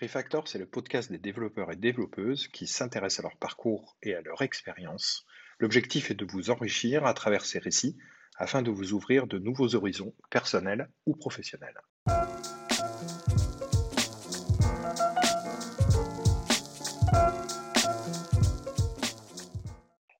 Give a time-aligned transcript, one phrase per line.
[0.00, 4.20] Refactor, c'est le podcast des développeurs et développeuses qui s'intéressent à leur parcours et à
[4.20, 5.26] leur expérience.
[5.58, 7.96] L'objectif est de vous enrichir à travers ces récits
[8.36, 11.80] afin de vous ouvrir de nouveaux horizons personnels ou professionnels.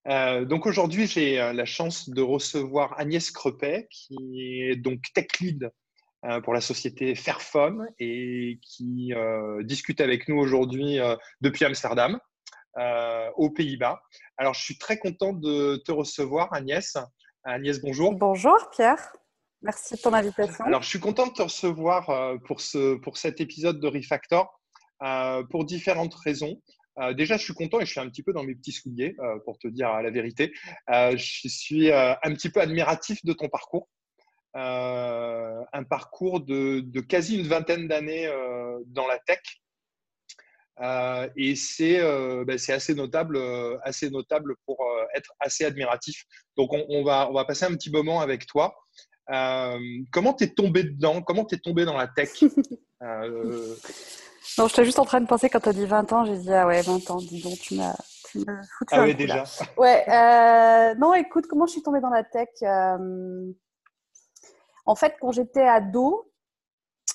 [0.08, 5.28] Euh, donc aujourd'hui, j'ai euh, la chance de recevoir Agnès Crepet, qui est donc tech
[5.40, 5.70] lead
[6.42, 12.18] pour la société Fairphone et qui euh, discute avec nous aujourd'hui euh, depuis Amsterdam,
[13.36, 14.00] aux Pays-Bas.
[14.36, 16.96] Alors, je suis très content de te recevoir, Agnès.
[17.42, 18.14] Agnès, bonjour.
[18.14, 19.12] Bonjour, Pierre.
[19.62, 20.64] Merci de ton invitation.
[20.64, 24.60] Alors, je suis content de te recevoir pour, ce, pour cet épisode de Refactor
[25.50, 26.62] pour différentes raisons.
[27.16, 29.58] déjà, je suis content et je suis un petit peu dans mes petits souliers, pour
[29.58, 30.52] te dire la vérité.
[30.88, 33.88] je suis un petit peu admiratif de ton parcours.
[34.58, 39.38] Euh, un parcours de, quasi une vingtaine d'années euh, dans la tech.
[40.80, 42.00] Euh, et c'est
[42.44, 43.38] ben, assez, notable,
[43.84, 44.78] assez notable pour
[45.14, 46.24] être assez admiratif.
[46.56, 48.74] Donc, on, va, on va passer un petit moment avec toi.
[49.26, 51.22] comment tu es tombé dedans?
[51.22, 52.30] Comment tu es tombé dans la tech?
[54.56, 56.38] Non, je suis juste en train de penser quand tu as dit 20 ans, j'ai
[56.38, 57.94] dit ah ouais, 20 ans, dis donc, tu m'as
[58.32, 59.44] foutu Ah oui, déjà.
[59.76, 60.04] Ouais,
[60.96, 62.48] non, écoute, comment je suis tombée dans la tech
[64.88, 66.32] en fait, quand j'étais ado,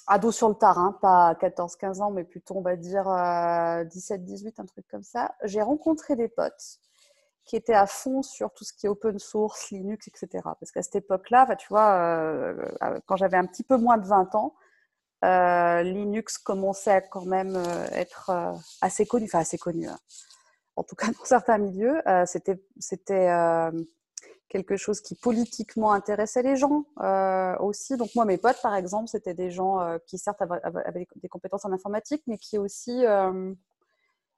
[0.05, 4.51] ado sur le tard, hein, pas 14-15 ans, mais plutôt, on va dire 17-18, euh,
[4.59, 6.77] un truc comme ça, j'ai rencontré des potes
[7.45, 10.43] qui étaient à fond sur tout ce qui est open source, Linux, etc.
[10.43, 14.05] Parce qu'à cette époque-là, tu vois, euh, euh, quand j'avais un petit peu moins de
[14.05, 14.53] 20 ans,
[15.23, 17.55] Linux commençait à quand même
[17.93, 18.29] être
[18.81, 19.97] assez connu, enfin assez connu, hein.
[20.75, 22.03] en tout cas dans certains milieux.
[22.27, 22.59] c'était
[24.53, 27.97] quelque chose qui politiquement intéressait les gens euh, aussi.
[27.97, 31.65] Donc moi, mes potes, par exemple, c'était des gens euh, qui certes avaient, des compétences
[31.65, 33.51] en informatique, mais qui aussi euh,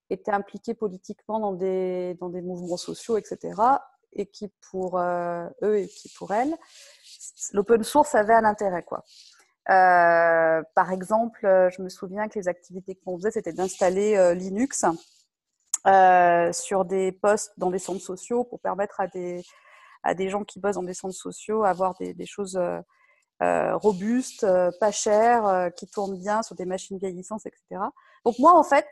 [0.10, 3.62] étaient impliqués politiquement dans des, dans des mouvements sociaux, etc.
[4.14, 6.56] Et qui pour eux et qui pour elles,
[7.52, 8.84] l'open source avait un intérêt.
[8.84, 9.04] Quoi.
[9.66, 14.86] par exemple, je me souviens que les activités qu'on faisait, c'était d'installer Linux
[16.54, 19.44] sur des postes dans des centres sociaux pour permettre à des
[20.06, 22.80] à des gens qui bossent dans des centres sociaux, avoir des, choses euh,
[23.42, 27.82] euh, robustes, euh, pas chères, qui tournent bien sur des machines vieillissantes, etc.
[28.24, 28.88] Donc moi, en fait,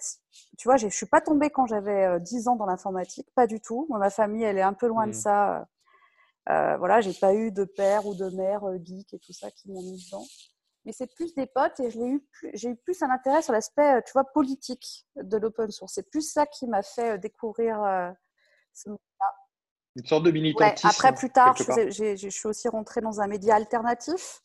[0.58, 3.88] tu vois, je suis pas tombée quand j'avais 10 ans dans l'informatique, pas du tout.
[3.90, 5.14] ma famille, elle est un peu loin de mmh.
[5.14, 5.68] ça.
[6.50, 9.72] Euh, voilà, j'ai pas eu de père ou de mère geek et tout ça qui
[9.72, 10.26] m'ont mis dedans.
[10.86, 12.06] Mais c'est plus des potes et j'ai
[12.68, 15.94] eu, plus un intérêt sur l'aspect, tu vois, politique de l'open source.
[15.94, 17.78] C'est plus ça qui m'a fait découvrir
[18.74, 19.43] ce monde-là.
[19.96, 20.88] Une sorte de militantisme.
[20.88, 24.42] après, plus tard, je, suis aussi rentrée dans un média alternatif.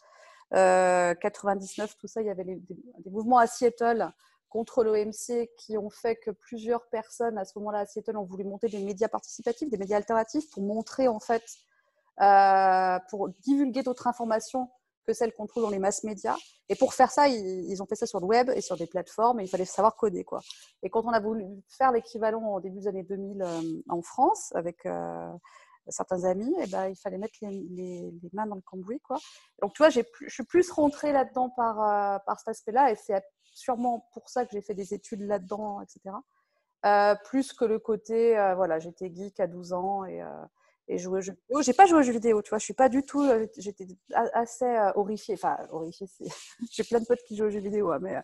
[0.50, 2.60] 99, euh, tout ça, il y avait des,
[3.06, 4.10] mouvements à Seattle
[4.48, 8.44] contre l'OMC qui ont fait que plusieurs personnes à ce moment-là à Seattle ont voulu
[8.44, 11.44] monter des médias participatifs, des médias alternatifs pour montrer en fait,
[12.22, 14.70] euh, pour divulguer d'autres informations
[15.08, 16.36] que celles qu'on trouve dans les masses médias.
[16.68, 19.40] Et pour faire ça, ils, ont fait ça sur le web et sur des plateformes,
[19.40, 20.22] et il fallait savoir coder.
[20.22, 20.40] Quoi.
[20.82, 24.52] Et quand on a voulu faire l'équivalent au début des années 2000 euh, en France,
[24.54, 25.32] avec euh,
[25.88, 29.00] certains amis, et eh ben, il fallait mettre les, mains dans le cambouis.
[29.00, 29.16] Quoi.
[29.62, 33.22] Donc, tu vois, je suis plus rentrée là-dedans par, euh, par cet aspect-là, et c'est
[33.54, 36.14] sûrement pour ça que j'ai fait des études là-dedans, etc.
[37.24, 40.22] plus que le côté, voilà, j'étais geek à 12 ans et
[40.88, 41.62] et jouer aux jeux vidéo.
[41.62, 42.58] J'ai pas joué aux jeux vidéo, tu vois.
[42.58, 43.22] Je suis pas du tout.
[43.22, 43.86] Euh, j'étais
[44.32, 45.34] assez euh, horrifiée.
[45.34, 46.08] Enfin, horrifiée.
[46.72, 48.20] J'ai plein de potes qui jouent aux jeux vidéo, hein, mais euh,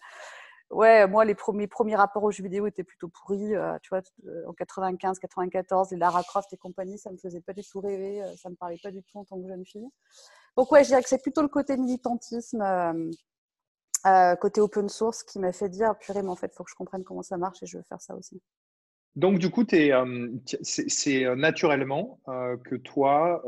[0.70, 3.52] ouais, moi les premiers premiers rapports aux jeux vidéo étaient plutôt pourris.
[3.82, 4.00] tu vois,
[4.47, 8.22] en 95, 94, les Lara Croft et compagnie, ça me faisait pas du tout rêver.
[8.36, 9.88] ça me parlait pas du tout en tant que jeune fille.
[10.56, 12.64] Donc ouais, je dirais que c'est plutôt le côté militantisme.
[14.41, 17.04] côté open source qui m'a fait dire purée mais en fait faut que je comprenne
[17.04, 18.41] comment ça marche et je veux faire ça aussi
[19.16, 20.28] donc, du coup, euh,
[20.62, 23.42] c'est euh, naturellement euh, que toi,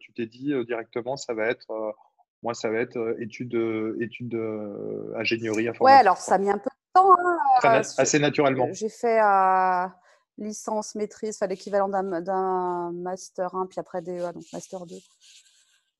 [0.00, 1.94] tu t'es dit directement, ça va être,
[2.42, 3.58] moi, ça va être études
[4.00, 4.34] étude
[5.16, 5.82] ingénierie informatique.
[5.82, 7.16] Ouais, alors ça a mis un peu de temps.
[7.18, 8.68] Hein, assez naturellement.
[8.72, 9.18] J'ai fait
[10.36, 14.94] licence, maîtrise, enfin, l'équivalent d'un master 1, puis après DEA, donc master 2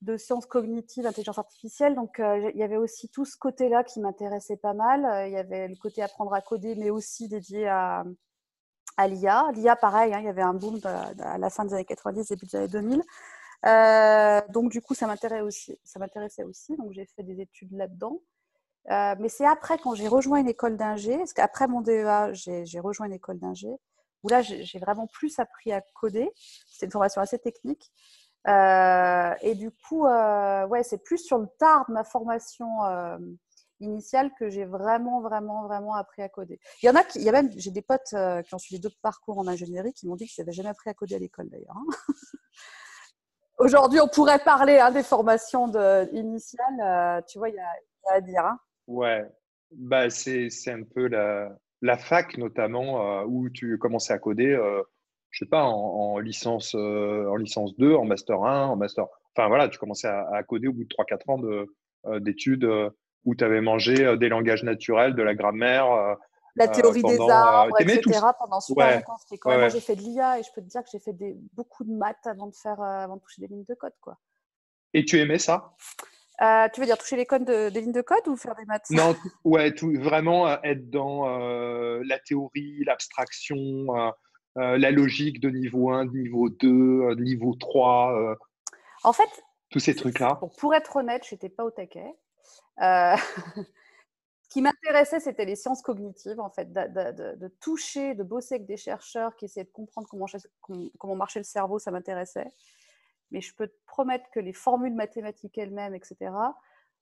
[0.01, 1.97] de sciences cognitives, intelligence artificielle.
[1.97, 5.27] Donc, il y avait aussi tout ce côté-là qui m'intéressait pas mal.
[5.27, 8.05] Il y avait le côté apprendre à coder, mais aussi dédié à,
[8.99, 9.47] à l'IA.
[9.55, 12.47] L'IA, pareil, hein, il y avait un boom à la fin des années 90, début
[12.47, 13.03] des années 2000.
[13.67, 16.77] Euh, donc, du coup, ça m'intéressait aussi.
[16.77, 18.21] Donc, j'ai fait des études là-dedans.
[18.91, 22.81] Euh, mais c'est après, quand j'ai rejoint une école d'ingé, parce qu'après mon DEA, j'ai
[22.81, 23.69] rejoint une école d'ingé,
[24.25, 26.31] où là, j'ai vraiment plus appris à coder.
[26.67, 27.93] C'était une formation assez technique.
[28.49, 32.67] Euh, et du coup, ouais, c'est plus sur le tard de ma formation
[33.81, 36.61] initiale que j'ai vraiment, vraiment, vraiment appris à coder.
[36.83, 38.59] Il y en a qui, il y a même, j'ai des potes euh, qui ont
[38.59, 41.19] suivi d'autres parcours en ingénierie qui m'ont dit qu'ils n'avaient jamais appris à coder à
[41.19, 41.77] l'école d'ailleurs.
[41.77, 41.87] Hein.
[43.59, 46.81] Aujourd'hui, on pourrait parler hein, des formations de, initiales.
[46.81, 48.45] Euh, tu vois, il y, a, à dire.
[48.45, 48.59] Hein.
[48.87, 49.27] Ouais,
[49.73, 54.57] bah, c'est un peu la, fac notamment où tu commençais à coder
[55.31, 59.07] je sais pas, en, licence, en licence 2, en master 1, en master.
[59.37, 62.67] Enfin voilà, tu commençais à, coder au bout de 3-4 ans d'études
[63.29, 66.17] où tu avais mangé des langages naturels, de la grammaire.
[66.57, 68.21] la théorie des arbres, etc.
[68.39, 69.19] pendant super longtemps.
[69.45, 71.85] Moi, j'ai fait de l'IA et je peux te dire que j'ai fait des, beaucoup
[71.85, 73.93] de maths avant de, faire, avant de toucher des lignes de code.
[74.01, 74.17] Quoi.
[74.95, 75.75] Et tu aimais ça?
[76.41, 78.65] Euh, tu veux dire toucher les codes de, des lignes de code ou faire des
[78.65, 78.89] maths?
[78.91, 79.15] Non,
[79.45, 83.87] ouais, tout, vraiment être dans la théorie, l'abstraction,
[84.59, 88.21] euh, la logique de niveau 1, de niveau 2, euh, de niveau 3.
[88.21, 88.35] Euh,
[89.05, 89.29] en fait,
[89.71, 90.41] tous ces trucs-là.
[90.59, 92.13] Pour, être honnête, je n'étais pas au taquet.
[94.43, 98.77] ce qui m'intéressait, c'était les sciences cognitives, en fait, de, toucher, de bosser avec des
[98.77, 102.53] chercheurs qui essayaient de comprendre comment, marchait le cerveau, ça m'intéressait.
[103.31, 106.33] Mais je peux te promettre que les formules mathématiques elles-mêmes, etc.,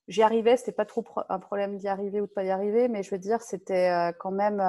[0.08, 3.02] j'y arrivais, c'était pas trop un problème d'y arriver ou de pas y arriver, mais
[3.02, 4.60] je veux dire, c'était quand même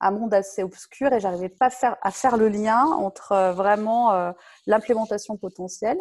[0.00, 1.70] un monde assez obscur et j'arrivais pas
[2.02, 4.32] à faire le lien entre euh, vraiment euh,
[4.66, 5.98] l'implémentation potentielle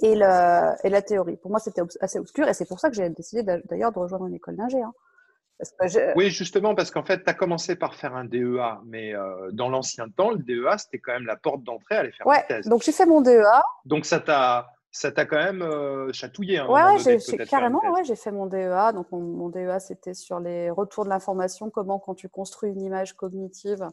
[0.00, 1.36] et, la théorie.
[1.36, 4.26] Pour moi, c'était assez obscur et c'est pour ça que j'ai décidé d'ailleurs de rejoindre
[4.26, 4.80] une école d'ingé.
[4.80, 4.92] Hein.
[6.16, 9.68] Oui, justement, parce qu'en fait, tu as commencé par faire un DEA, mais euh, dans
[9.68, 12.66] l'ancien temps, le DEA, c'était quand même la porte d'entrée à aller faire ouais, thèse.
[12.66, 13.62] Donc, j'ai fait mon DEA.
[13.84, 16.58] Donc, ça t'a ça t'a quand même euh, chatouillé.
[16.58, 17.18] Hein, ouais,
[17.48, 18.92] carrément, ouais, j'ai fait mon DEA.
[18.92, 23.14] Donc, mon, DEA, c'était sur les retours de l'information, comment, quand tu construis une image
[23.14, 23.88] cognitive,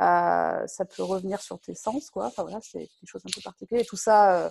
[0.00, 2.26] euh, ça peut revenir sur tes sens, quoi.
[2.26, 3.82] Enfin, voilà, c'est des choses un peu particulières.
[3.82, 4.50] Et tout ça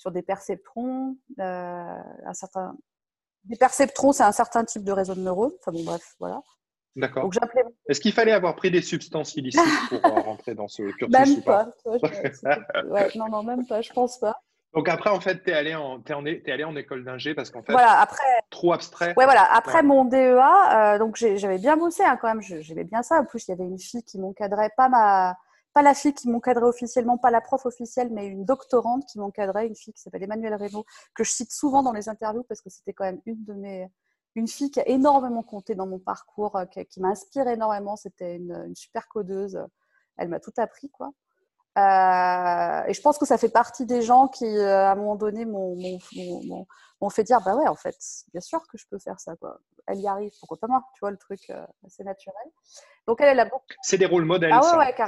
[0.00, 2.74] sur des perceptrons, un certain...
[3.44, 5.52] Des perceptrons, c'est un certain type de réseau de neurones.
[5.60, 6.40] Enfin, bon, bref, voilà.
[6.96, 7.30] D'accord.
[7.86, 9.60] Est-ce qu'il fallait avoir pris des substances illicites
[9.90, 11.68] pour rentrer dans ce cursus Même pas.
[11.84, 14.40] ouais, non, non, même pas, je pense pas.
[14.72, 17.62] Donc après, en fait, tu es allé en, es allé en école d'ingé parce qu'en
[17.62, 19.14] fait, voilà, après, trop abstrait.
[19.16, 19.52] Ouais, voilà.
[19.52, 23.20] Après mon DEA, euh, donc j'avais bien bossé hein, quand même, j'aimais bien ça.
[23.20, 25.36] En plus, il y avait une fille qui m'encadrait, pas ma,
[25.72, 29.66] pas la fille qui m'encadrait officiellement, pas la prof officielle, mais une doctorante qui m'encadrait,
[29.66, 30.84] une fille qui s'appelle Emmanuelle Reynaud,
[31.14, 33.88] que je cite souvent dans les interviews parce que c'était quand même une de mes,
[34.34, 37.96] une fille qui a énormément compté dans mon parcours, euh, qui, m'a inspiré énormément.
[37.96, 39.58] C'était une, une, super codeuse.
[40.16, 41.12] Elle m'a tout appris, quoi.
[41.78, 45.14] Euh, et je pense que ça fait partie des gens qui, euh, à un moment
[45.14, 47.96] donné, m'ont fait dire bah ouais, en fait,
[48.32, 49.36] bien sûr que je peux faire ça.
[49.36, 49.60] Quoi.
[49.86, 52.50] Elle y arrive, pourquoi pas moi Tu vois, le truc, euh, c'est naturel.
[53.10, 53.64] Donc, elle, elle a beaucoup.
[53.82, 54.60] C'est des rôles modèles, ah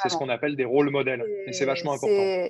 [0.02, 1.24] c'est ce qu'on appelle des rôles modèles.
[1.46, 2.48] Et, c'est vachement important.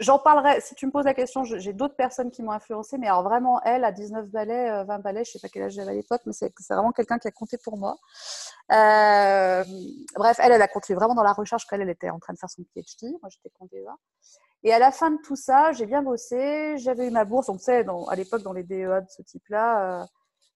[0.00, 3.06] J'en parlerai, si tu me poses la question, j'ai d'autres personnes qui m'ont influencé, mais
[3.06, 5.94] alors vraiment, elle, à 19 balais, 20 balais, je sais pas quel âge j'avais à
[5.94, 7.98] l'époque, mais c'est vraiment quelqu'un qui a compté pour moi.
[8.72, 9.62] Euh,
[10.16, 12.38] bref, elle, elle a continué vraiment dans la recherche quand elle était en train de
[12.38, 13.14] faire son PhD.
[13.20, 13.92] Moi, j'étais DEA.
[14.62, 16.78] Et à la fin de tout ça, j'ai bien bossé.
[16.78, 17.48] J'avais eu ma bourse.
[17.48, 20.04] Donc, tu sais, à l'époque, dans les DEA de ce type-là, euh,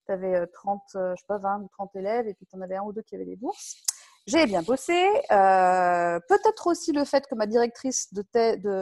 [0.07, 2.77] tu avais 30, je sais pas, 20 ou 30 élèves, et puis tu en avais
[2.77, 3.85] un ou deux qui avaient des bourses.
[4.29, 4.93] J'ai bien bossé.
[5.31, 8.23] Euh, peut-être aussi le fait que ma directrice de,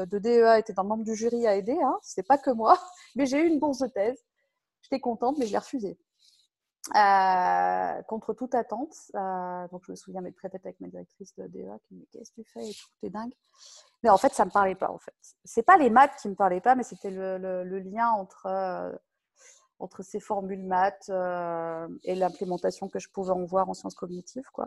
[0.05, 1.79] de, DEA était dans le membre du jury a aidé.
[1.81, 1.97] Hein.
[2.03, 2.77] Ce pas que moi.
[3.15, 4.19] Mais j'ai eu une bourse de thèse.
[4.83, 5.99] J'étais contente, mais je l'ai refusée.
[6.95, 8.95] Euh, contre toute attente.
[9.15, 12.09] Euh, donc, je me souviens m'être répété avec ma directrice de DEA qui me dit
[12.13, 12.69] Qu'est-ce que tu fais
[13.01, 13.33] t'es dingue.
[14.03, 14.91] Mais en fait, ça ne me parlait pas.
[14.91, 18.99] En fait, c'est pas les maths qui me parlaient pas, mais c'était le, lien entre,
[19.79, 21.09] entre ces formules maths
[22.05, 24.49] et l'implémentation que je pouvais en voir en sciences cognitives.
[24.53, 24.67] Quoi.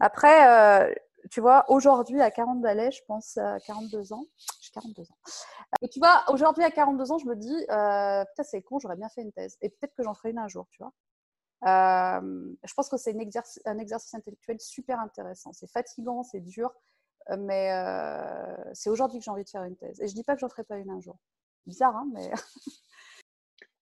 [0.00, 0.94] Après,
[1.30, 4.24] tu vois, aujourd'hui, à 40 balais, je pense à 42 ans.
[4.60, 5.16] J'ai 42 ans.
[5.82, 9.08] Et tu vois, aujourd'hui, à 42 ans, je me dis, putain, c'est con, j'aurais bien
[9.08, 9.56] fait une thèse.
[9.60, 10.92] Et peut-être que j'en ferai une un jour, tu vois.
[11.64, 13.14] Euh, je pense que c'est
[13.64, 15.52] un exercice intellectuel super intéressant.
[15.52, 16.72] C'est fatigant, c'est dur,
[17.30, 20.00] euh, mais euh, c'est aujourd'hui que j'ai envie de faire une thèse.
[20.00, 21.16] Et je dis pas que j'en ferai pas une un jour.
[21.66, 22.30] Bizarre, hein, mais.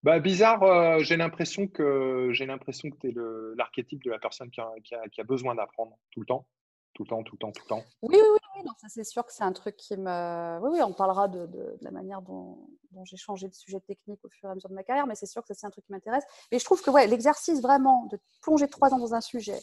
[0.02, 3.14] bah, bizarre, j'ai l'impression que j'ai l'impression que tu es
[3.56, 6.46] l'archétype de la personne qui a besoin d'apprendre tout le temps
[6.94, 7.84] tout le temps, tout le temps, tout le temps.
[8.02, 8.70] Oui, oui, oui.
[8.80, 10.58] ça, c'est sûr que c'est un truc qui me.
[10.60, 12.58] Oui, oui, on parlera de, la manière dont,
[13.04, 15.26] j'ai changé de sujet technique au fur et à mesure de ma carrière, mais c'est
[15.26, 16.24] sûr que c'est un truc qui m'intéresse.
[16.50, 19.58] Mais je trouve que ouais, l'exercice vraiment de plonger trois ans dans un sujet,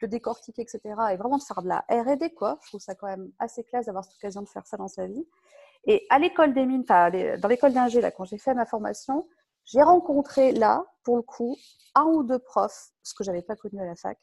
[0.00, 0.80] le décortiquer, etc.,
[1.12, 2.58] et vraiment de faire de la RD, quoi.
[2.64, 5.06] Je trouve ça quand même assez classe d'avoir cette occasion de faire ça dans sa
[5.06, 5.26] vie.
[5.86, 9.28] Et à l'école des mines, enfin, dans l'école d'ingé, là, quand j'ai fait ma formation,
[9.64, 11.56] j'ai rencontré là, pour le coup,
[11.94, 14.18] un ou deux profs, ce que j'avais pas connu à la fac,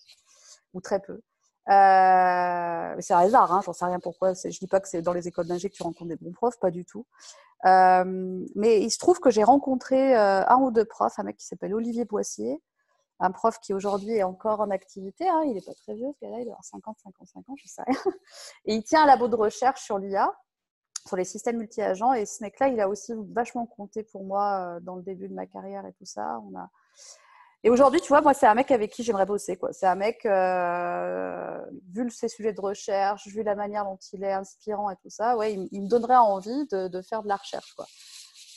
[0.74, 1.22] ou très peu,
[1.70, 4.34] euh, c'est un hasard, hein, j'en sais rien pourquoi.
[4.34, 6.60] Je dis pas que c'est dans les écoles d'ingé que tu rencontres des bons profs,
[6.60, 7.06] pas du tout.
[7.66, 11.38] Euh, mais il se trouve que j'ai rencontré euh, un ou deux profs, un mec
[11.38, 12.62] qui s'appelle Olivier Boissier,
[13.20, 15.28] un prof qui aujourd'hui est encore en activité.
[15.30, 17.68] Hein, il n'est pas très vieux, ce gars-là, il doit avoir 50, 55 ans, je
[17.68, 18.00] sais rien.
[18.66, 20.34] Et il tient un labo de recherche sur l'IA,
[21.06, 22.14] sur les systèmes multi-agents.
[22.14, 25.46] Et ce mec-là, il a aussi vachement compté pour moi dans le début de ma
[25.46, 26.42] carrière et tout ça.
[26.50, 26.70] On a,
[27.64, 29.60] et aujourd'hui, tu vois, moi, c'est un mec avec qui j'aimerais bosser.
[29.72, 31.60] C'est un mec, euh,
[31.94, 35.38] vu ses sujets de recherche, vu la manière dont il est inspirant et tout ça,
[35.38, 37.86] ouais, il, me donnerait envie de, faire de la recherche quoi.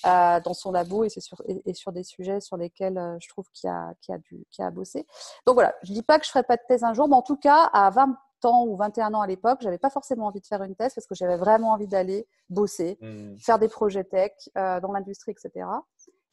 [0.06, 3.92] Euh, dans son labo et, sur, des sujets sur lesquels euh, je trouve qu'il a,
[4.02, 5.06] qu'il a du, a à bosser.
[5.46, 7.08] Donc voilà, je ne dis pas que je ne ferai pas de thèse un jour,
[7.08, 10.26] mais en tout cas, à 20 ans ou 21 ans à l'époque, j'avais pas forcément
[10.26, 13.38] envie de faire une thèse parce que j'avais vraiment envie d'aller bosser, mmh.
[13.38, 15.66] faire des projets tech dans l'industrie, etc.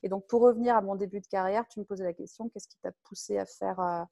[0.03, 2.67] Et donc, pour revenir à mon début de carrière, tu me posais la question, qu'est-ce
[2.67, 4.03] qui t'a poussé à faire euh,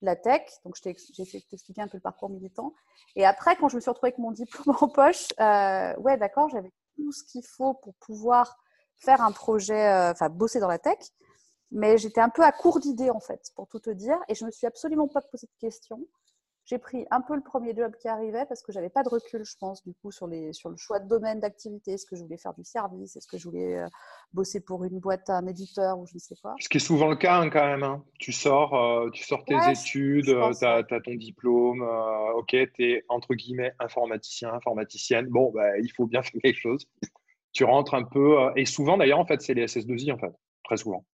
[0.00, 0.42] la tech?
[0.64, 2.74] Donc, j'ai t'expliquer un peu le parcours militant.
[3.16, 6.48] Et après, quand je me suis retrouvée avec mon diplôme en poche, euh, ouais, d'accord,
[6.48, 8.56] j'avais tout ce qu'il faut pour pouvoir
[8.98, 10.98] faire un projet, euh, enfin, bosser dans la tech.
[11.72, 14.18] Mais j'étais un peu à court d'idées, en fait, pour tout te dire.
[14.28, 16.06] Et je me suis absolument pas posé de questions
[16.64, 19.44] j'ai pris un peu le premier job qui arrivait parce que j'avais pas de recul,
[19.44, 21.92] je pense, du coup, sur, les, sur le choix de domaine d'activité.
[21.92, 23.16] Est-ce que je voulais faire du service?
[23.16, 23.88] Est-ce que je voulais euh,
[24.32, 26.54] bosser pour une boîte, un éditeur ou je ne sais quoi?
[26.60, 27.82] Ce qui est souvent le cas hein, quand même.
[27.82, 28.04] Hein.
[28.18, 33.04] Tu sors, euh, tu sors tes études, tu as, ton diplôme, euh, ok, tu es
[33.08, 35.26] entre guillemets informaticien, informaticienne.
[35.26, 36.86] Bon, bah, il faut bien faire quelque chose.
[37.52, 40.32] Tu rentres un peu, et souvent d'ailleurs, en fait, c'est les SS2I, en fait,
[40.64, 41.04] très souvent.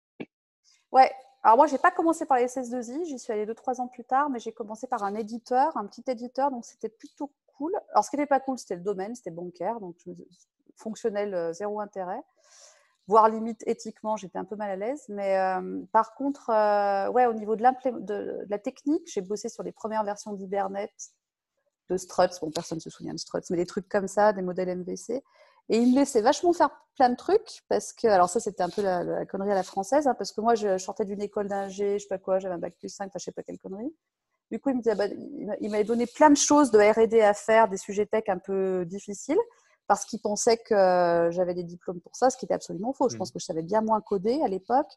[0.91, 1.11] Ouais,
[1.41, 4.03] alors moi, je n'ai pas commencé par les SS2I, j'y suis allée 2-3 ans plus
[4.03, 7.73] tard, mais j'ai commencé par un éditeur, un petit éditeur, donc c'était plutôt cool.
[7.91, 9.95] Alors ce qui n'était pas cool, c'était le domaine, c'était bancaire, donc
[10.75, 12.21] fonctionnel, euh, zéro intérêt.
[13.07, 15.05] Voire limite éthiquement, j'étais un peu mal à l'aise.
[15.09, 19.63] Mais euh, par contre, euh, ouais, au niveau de, de la technique, j'ai bossé sur
[19.63, 20.91] les premières versions d'Hibernate,
[21.89, 24.41] de Struts, bon, personne ne se souvient de Struts, mais des trucs comme ça, des
[24.41, 25.23] modèles MVC.
[25.69, 28.69] Et il me laissait vachement faire plein de trucs parce que, alors ça c'était un
[28.69, 31.99] peu la, connerie à la française, hein, parce que moi je sortais d'une école d'ingé,
[31.99, 33.93] je sais pas quoi, j'avais un bac plus 5, enfin je sais pas quelle connerie.
[34.51, 35.05] Du coup, il me bah,
[35.61, 38.83] il m'avait donné plein de choses de R&D à faire, des sujets tech un peu
[38.85, 39.37] difficiles,
[39.87, 43.09] parce qu'il pensait que j'avais des diplômes pour ça, ce qui était absolument faux.
[43.09, 43.33] Je pense mmh.
[43.33, 44.91] que je savais bien moins coder à l'époque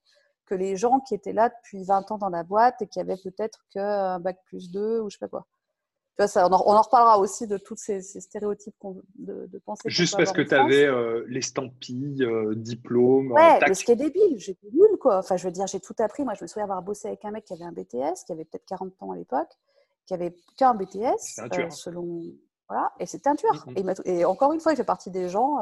[0.47, 3.17] que les gens qui étaient là depuis 20 ans dans la boîte et qui avaient
[3.17, 5.47] peut-être qu'un bac plus 2 ou je sais pas quoi
[6.19, 8.75] on, en, reparlera aussi de tous ces, stéréotypes
[9.17, 9.89] de, de pensée.
[9.89, 13.33] Juste parce que tu avais euh, l'estampille, euh, diplôme.
[13.33, 15.19] Ouais, mais ce qui est débile, j'étais nulle quoi.
[15.19, 16.25] Enfin, je veux dire, j'ai tout appris.
[16.25, 18.45] Moi, je me souviens avoir bossé avec un mec qui avait un BTS, qui avait
[18.45, 19.51] peut-être 40 ans à l'époque,
[20.07, 22.23] qui avait qu'un BTS, euh, selon.
[22.69, 23.67] Voilà, et c'était un tueur.
[24.07, 25.59] Et, encore une fois, il fait partie des gens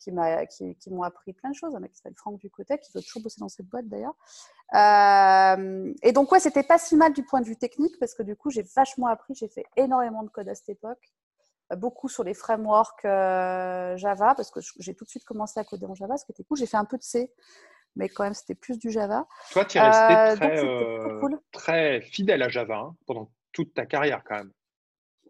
[0.00, 1.74] qui m'ont qui, qui appris plein de choses.
[1.74, 4.14] Un mec qui s'appelle Franck Ducotet, qui veut toujours bosser dans cette boîte d'ailleurs.
[4.74, 8.22] Euh, et donc, ouais, c'était pas si mal du point de vue technique parce que
[8.22, 9.34] du coup, j'ai vachement appris.
[9.34, 11.12] J'ai fait énormément de code à cette époque,
[11.72, 15.64] euh, beaucoup sur les frameworks euh, Java parce que j'ai tout de suite commencé à
[15.64, 16.58] coder en Java, ce qui était cool.
[16.58, 17.32] J'ai fait un peu de C,
[17.96, 19.26] mais quand même, c'était plus du Java.
[19.52, 24.36] Toi, tu es resté très, très, fidèle à Java hein, pendant toute ta carrière quand
[24.36, 24.52] même.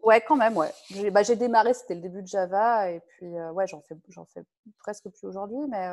[0.03, 0.71] Ouais, quand même, ouais.
[0.89, 3.95] J'ai bah, démarré, c'était le début de Java, et puis ouais, j'en fais,
[4.33, 4.43] fais
[4.79, 5.89] presque plus aujourd'hui, mais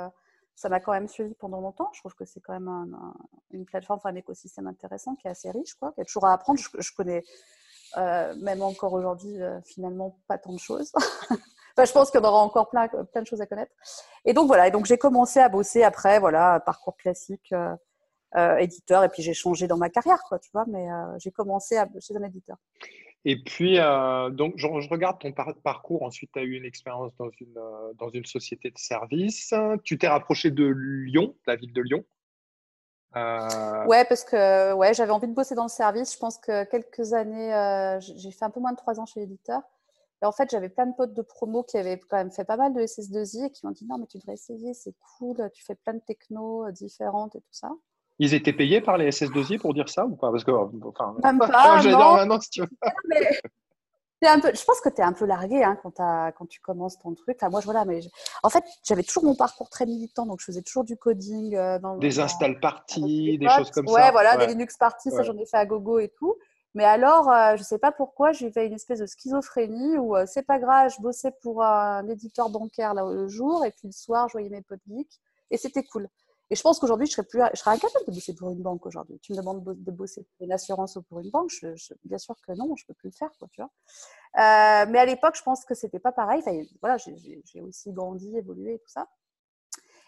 [0.56, 1.90] ça m'a quand même suivi pendant longtemps.
[1.92, 2.96] Je trouve que c'est quand même
[3.50, 5.92] une plateforme, un écosystème intéressant qui est assez riche, quoi.
[5.98, 6.58] Y a toujours à apprendre.
[6.58, 7.22] Je, connais
[7.98, 10.92] euh, même encore aujourd'hui euh, finalement pas tant de choses.
[11.30, 13.72] enfin, je pense qu'on aura encore plein, plein de choses à connaître.
[14.24, 14.66] Et donc voilà.
[14.66, 17.52] Et donc j'ai commencé à bosser après, voilà, parcours classique.
[18.36, 21.76] Euh, éditeur et puis j'ai changé dans ma carrière quoi tu vois mais j'ai commencé
[21.76, 22.56] à, chez un éditeur
[23.28, 26.04] et puis, euh, donc, je, regarde ton parcours.
[26.04, 29.52] Ensuite, tu as eu une expérience dans une, euh, dans une société de service.
[29.82, 32.04] Tu t'es rapproché de Lyon, la ville de Lyon.
[33.16, 33.84] Euh...
[33.86, 36.14] Ouais, parce que ouais, j'avais envie de bosser dans le service.
[36.14, 39.18] Je pense que quelques années, euh, j'ai fait un peu moins de trois ans chez
[39.18, 39.60] l'éditeur.
[40.22, 42.56] Et en fait, j'avais plein de potes de promo qui avaient quand même fait pas
[42.56, 45.64] mal de SS2I et qui m'ont dit non, mais tu devrais essayer, c'est cool, tu
[45.64, 47.72] fais plein de techno différentes et tout ça.
[48.18, 50.30] Ils étaient payés par les SS2I pour dire ça ou pas?
[50.30, 52.16] Parce que, enfin, Même pas, non.
[52.16, 52.68] maintenant si tu veux.
[54.22, 55.96] un peu, je pense que tu es un peu largué hein, quand,
[56.36, 57.36] quand, tu commences ton truc.
[57.40, 58.00] Enfin, moi, je, voilà, mais
[58.42, 61.54] en fait, j'avais toujours mon parcours très militant, donc je faisais toujours du coding.
[61.54, 63.92] Euh, dans, des install parties, des, choses comme ça.
[63.92, 66.36] Ouais, voilà, des Linux parties, ça j'en ai fait à gogo et tout.
[66.76, 70.14] Mais alors, euh, je ne sais pas pourquoi, j'ai fait une espèce de schizophrénie où
[70.14, 73.88] euh, c'est pas grave, je bossais pour un éditeur bancaire là, le jour et puis
[73.88, 75.18] le soir, je voyais mes potes geeks
[75.50, 76.06] et c'était cool.
[76.50, 78.86] Et je pense qu'aujourd'hui, je serais, plus, je serais incapable de bosser pour une banque
[78.86, 79.18] aujourd'hui.
[79.20, 81.50] Tu me demandes de bosser pour une assurance ou pour une banque,
[82.04, 83.30] bien sûr que non, je peux plus le faire.
[83.50, 83.70] Tu vois.
[84.36, 86.42] Euh, mais à l'époque, je pense que ce n'était pas pareil.
[86.80, 89.08] Voilà, j'ai aussi grandi, évolué et tout ça.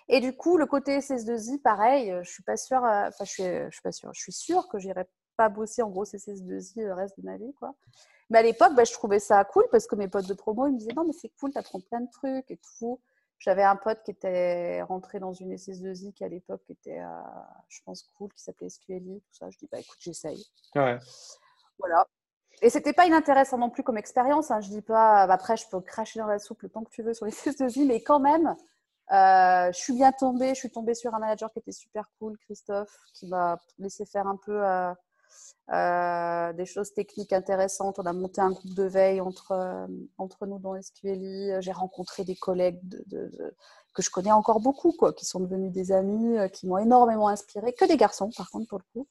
[0.09, 2.85] Et du coup, le côté SS2I, pareil, je suis pas sûre.
[2.85, 4.11] Euh, enfin, je suis, je suis pas sûre.
[4.14, 7.52] Je suis sûre que j'irai pas bosser en gros SS2I le reste de ma vie,
[7.54, 7.75] quoi.
[8.30, 10.75] Mais à l'époque, bah, je trouvais ça cool parce que mes potes de promo, ils
[10.75, 13.00] me disaient non, mais c'est cool, tu apprends plein de trucs et tout.
[13.38, 17.00] J'avais un pote qui était rentré dans une SS2I qui à l'époque était,
[17.68, 19.49] je pense, cool, qui s'appelait SQLI, tout ça.
[19.50, 20.45] Je dis, bah écoute, j'essaye.
[20.75, 20.99] Ouais.
[21.78, 22.04] Voilà.
[22.61, 24.50] Et c'était pas inintéressant non plus comme expérience.
[24.50, 24.61] Hein.
[24.61, 27.02] Je dis pas, bah, après, je peux cracher dans la soupe le temps que tu
[27.02, 28.57] veux sur les SS2I, mais quand même,
[29.12, 30.50] euh, je suis bien tombée.
[30.50, 34.26] Je suis tombée sur un manager qui était super cool, Christophe, qui m'a laissé faire
[34.26, 34.92] un peu euh,
[35.73, 37.99] euh, des choses techniques intéressantes.
[37.99, 41.52] On a monté un groupe de veille entre, entre nous dans SQLI.
[41.61, 43.30] J'ai rencontré des collègues de,
[43.95, 47.73] que je connais encore beaucoup, quoi, qui sont devenus des amis, qui m'ont énormément inspiré.
[47.73, 49.07] Que des garçons, par contre, pour le coup.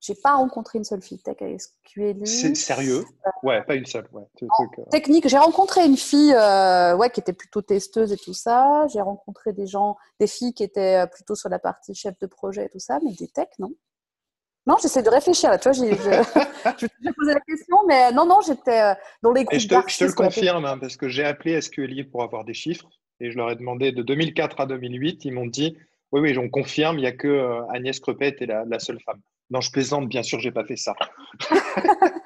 [0.00, 2.26] J'ai pas rencontré une seule fille tech à SQLI.
[2.26, 3.04] C'est sérieux?
[3.42, 4.06] Ouais, pas une seule.
[4.12, 4.22] Ouais.
[4.42, 4.84] Euh.
[4.90, 8.86] Technique, j'ai rencontré une fille euh, ouais, qui était plutôt testeuse et tout ça.
[8.92, 12.26] J'ai rencontré des gens, des filles qui étaient euh, plutôt sur la partie chef de
[12.26, 13.70] projet et tout ça, mais des techs, non.
[14.66, 15.58] Non, j'essaie de réfléchir là.
[15.58, 15.90] Tu vois, j'ai
[17.16, 19.60] posé la question, mais non, non, j'étais dans les groupes.
[19.60, 22.54] je te, je te le confirme, hein, parce que j'ai appelé SQLI pour avoir des
[22.54, 22.88] chiffres
[23.20, 25.24] et je leur ai demandé de 2004 à 2008.
[25.24, 25.76] Ils m'ont dit
[26.12, 29.20] oui, oui, on confirme, il n'y a que Agnès Crepet et la, la seule femme.
[29.50, 30.94] Non, je plaisante, bien sûr, j'ai pas fait ça.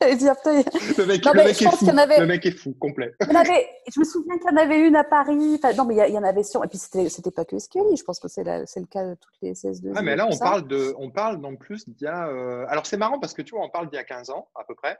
[0.00, 1.86] le mec, le mec est fou.
[1.86, 3.14] Le mec est fou, complet.
[3.20, 5.60] je me souviens qu'il y en avait une à Paris.
[5.76, 6.64] non, mais il y, en avait sur.
[6.64, 7.96] Et puis, c'était, c'était pas que SQLI.
[7.96, 9.92] Je pense que c'est, le cas de toutes les CS2.
[9.94, 12.28] Ah, mais là, on parle, de, on parle en plus d'il y a.
[12.28, 14.48] Euh, alors, c'est marrant parce que tu vois, on parle d'il y a 15 ans,
[14.54, 14.98] à peu près.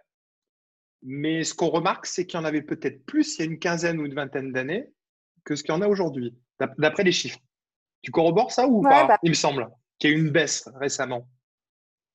[1.03, 3.59] Mais ce qu'on remarque, c'est qu'il y en avait peut-être plus il y a une
[3.59, 4.93] quinzaine ou une vingtaine d'années
[5.45, 6.37] que ce qu'il y en a aujourd'hui,
[6.79, 7.39] d'après les chiffres.
[8.03, 10.69] Tu corrobores ça ou pas bah Il me semble qu'il y a eu une baisse
[10.75, 11.29] récemment?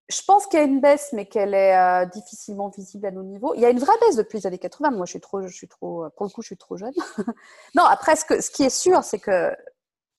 [0.09, 3.23] Je pense qu'il y a une baisse, mais qu'elle est euh, difficilement visible à nos
[3.23, 3.53] niveaux.
[3.55, 4.91] Il y a une vraie baisse depuis les années 80.
[4.91, 6.93] Moi, je suis trop, je suis trop, pour le coup, je suis trop jeune.
[7.75, 9.55] non, après, ce, que, ce, qui est sûr, c'est que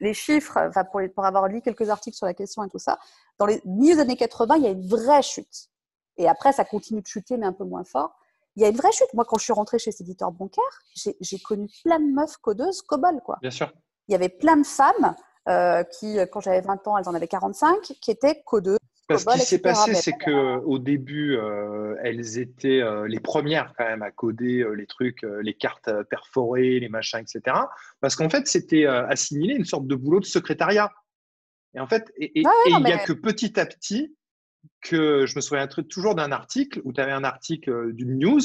[0.01, 2.99] les chiffres, enfin, pour, pour, avoir lu quelques articles sur la question et tout ça,
[3.39, 5.69] dans les milieux des années 80, il y a une vraie chute.
[6.17, 8.17] Et après, ça continue de chuter, mais un peu moins fort.
[8.57, 9.13] Il y a une vraie chute.
[9.15, 10.63] Moi, quand je suis rentrée chez cet éditeur bancaire,
[10.95, 13.39] j'ai connu plein de meufs codeuses COBOL, quoi.
[13.43, 13.73] Bien sûr.
[14.09, 15.17] Il y avait plein de femmes
[15.49, 18.79] euh, qui, quand j'avais 20 ans, elles en avaient 45, qui étaient codeuses.
[19.07, 23.75] Parce ce qui s'est passé, c'est que au début, euh, elles étaient euh, les premières
[23.77, 27.57] quand même à coder les trucs, les cartes perforées, les machins, etc.
[28.01, 30.91] Parce qu'en fait, c'était assimilé une sorte de boulot de secrétariat.
[31.75, 34.15] Et en fait, et, il n'y a que petit à petit
[34.81, 38.41] que je me souviens toujours d'un article où tu avais un article d'une news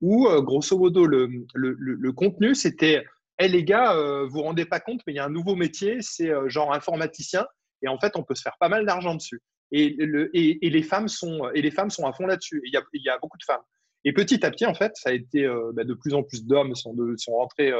[0.00, 3.04] où, grosso modo, le, le, le contenu, c'était
[3.38, 5.54] hey, les gars, euh, vous vous rendez pas compte, mais il y a un nouveau
[5.54, 7.46] métier, c'est euh, genre informaticien,
[7.82, 9.42] et en fait, on peut se faire pas mal d'argent dessus.
[9.76, 12.62] Et, le, et, les femmes sont, à fond là-dessus.
[12.64, 13.62] Il y, a, beaucoup de femmes.
[14.04, 16.44] Et petit à petit, en fait, ça a été euh, bah, de plus en plus
[16.44, 17.72] d'hommes sont, sont rentrés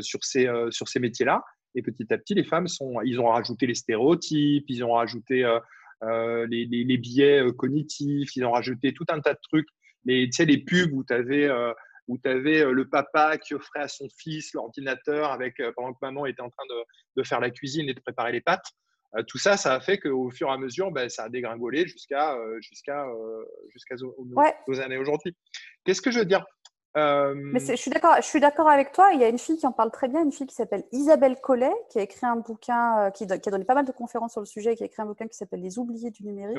[0.00, 1.42] sur ces, sur ces métiers-là.
[1.74, 2.66] Et petit à petit, les femmes
[3.04, 5.46] ils ont rajouté les stéréotypes, ils ont rajouté
[6.02, 9.68] les, biais cognitifs, ils ont rajouté tout un tas de trucs.
[10.04, 14.08] Les, tu sais, les pubs où tu avais euh, le papa qui offrait à son
[14.18, 16.64] fils l'ordinateur euh, pendant que maman était en train
[17.16, 18.66] de, faire la cuisine et de préparer les pâtes.
[19.16, 21.86] Euh, tout ça, ça a fait qu'au fur et à mesure, ben, ça a dégringolé
[21.86, 23.06] jusqu'à jusqu'à
[23.70, 25.36] jusqu'à nos, années aujourd'hui.
[25.84, 26.44] Qu'est-ce que je veux dire?
[26.94, 29.10] Mais je suis d'accord, je suis d'accord avec toi.
[29.12, 31.36] Il y a une fille qui en parle très bien, une fille qui s'appelle Isabelle
[31.40, 34.40] Collet, qui a écrit un bouquin, qui, qui, a donné pas mal de conférences sur
[34.40, 36.58] le sujet, qui a écrit un bouquin qui s'appelle Les oubliés du numérique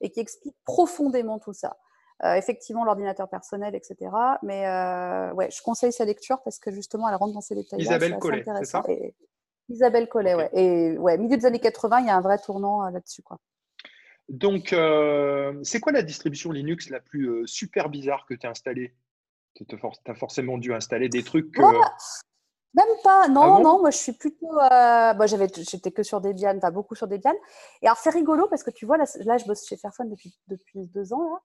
[0.00, 1.76] et qui explique profondément tout ça.
[2.24, 3.96] Euh, effectivement l'ordinateur personnel, etc.
[4.44, 7.80] Mais euh, ouais, je conseille sa lecture parce que justement, elle rentre dans ces détails.
[7.80, 8.84] Isabelle Collet, c'est ça?
[9.68, 10.50] Isabelle Collet, ouais.
[10.52, 13.38] Et ouais, milieu des années 80, il y a un vrai tournant euh, là-dessus, quoi.
[14.28, 14.74] Donc,
[15.62, 18.94] c'est quoi la distribution Linux la plus super bizarre que tu as installée
[19.54, 19.64] Tu
[20.06, 21.54] as forcément dû installer des trucs.
[22.74, 24.58] Même pas, non, ah non, moi je suis plutôt.
[24.58, 25.26] Euh...
[25.26, 27.34] j'avais, j'étais que sur Debian, pas beaucoup sur Debian.
[27.82, 30.34] Et alors c'est rigolo parce que tu vois, là, là je bosse chez Fairphone depuis,
[30.48, 31.40] depuis deux ans, là,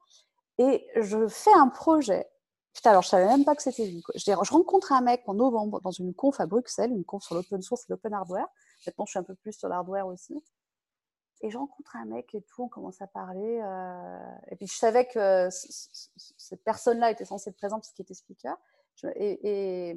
[0.58, 2.25] et je fais un projet.
[2.78, 4.04] Putain, alors je savais même pas que c'était lui.
[4.13, 7.34] Je, je, rencontre un mec en novembre dans une conf à Bruxelles, une conf sur
[7.34, 8.46] l'open source et l'open hardware.
[8.86, 10.46] Maintenant, je suis un peu plus sur l'hardware aussi.
[11.42, 13.62] Et je rencontre un mec et tout, on commence à parler.
[13.63, 14.20] Euh...
[14.52, 18.56] Et puis je savais que cette personne-là était censée être présente parce qu'il était speaker.
[19.16, 19.90] Et, et,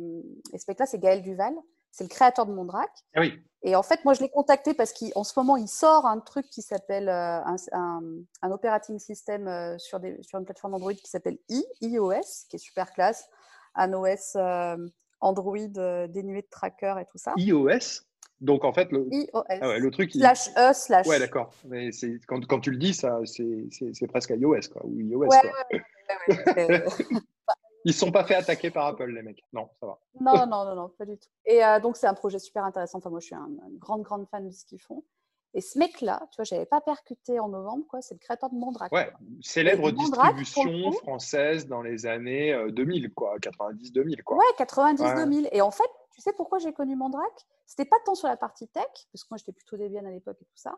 [0.55, 1.55] et ce mec-là, c'est Gaël Duval.
[1.91, 2.91] C'est le créateur de Mondrac.
[3.15, 3.41] Ah oui.
[3.63, 6.47] Et en fait, moi, je l'ai contacté parce qu'en ce moment, il sort un truc
[6.47, 8.03] qui s'appelle euh, un,
[8.43, 12.57] un, operating system euh, sur, des, sur, une plateforme Android qui s'appelle I, iOS, qui
[12.57, 13.29] est super classe.
[13.75, 14.77] Un OS euh,
[15.21, 17.35] Android dénué de tracker et tout ça.
[17.37, 18.03] iOS
[18.41, 19.29] donc en fait, le, iOS.
[19.35, 20.13] Ah ouais, le truc.
[20.13, 21.07] Slash E, slash.
[21.07, 21.53] Ouais, d'accord.
[21.67, 21.91] Mais
[22.27, 24.83] quand, quand, tu le dis, ça, c'est presque iOS, quoi.
[24.87, 25.39] Ou iOS, ouais,
[26.27, 27.21] quoi.
[27.85, 29.45] Ils ne sont pas fait attaquer par Apple, les mecs.
[29.53, 29.99] Non, ça va.
[30.21, 31.29] Non, non, non, non pas du tout.
[31.47, 32.99] Et euh, donc, c'est un projet super intéressant.
[32.99, 35.05] Enfin, moi, je suis une grande, grande fan de ce qu'ils font.
[35.53, 38.01] Et ce mec-là, tu vois, je n'avais pas percuté en novembre, quoi.
[38.03, 38.93] C'est le créateur de Mondrac.
[38.93, 43.37] Ouais, célèbre distribution française dans les années 2000, euh, quoi.
[43.39, 44.37] 90-2000, quoi.
[44.37, 45.49] Ouais, 90-2000.
[45.51, 47.47] Et en fait, tu sais pourquoi j'ai connu Mandrake?
[47.67, 50.39] C'était pas tant sur la partie tech, parce que moi j'étais plutôt Debian à l'époque
[50.41, 50.77] et tout ça.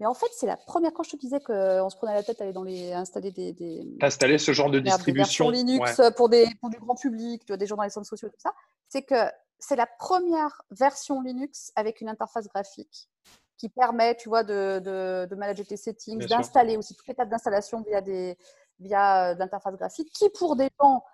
[0.00, 2.40] Mais en fait, c'est la première quand je te disais qu'on se prenait la tête
[2.40, 6.46] à aller dans les installer des, des installer ce genre de distribution Linux pour des
[6.60, 8.52] pour du grand public, tu vois, des gens dans les centres sociaux tout ça.
[8.88, 9.16] C'est que
[9.58, 13.08] c'est la première version Linux avec une interface graphique
[13.56, 17.82] qui permet, tu vois, de, de, manager tes settings, d'installer aussi toutes les étapes d'installation
[17.82, 18.38] via des
[18.78, 21.04] via euh, l'interface graphique, qui pour des gens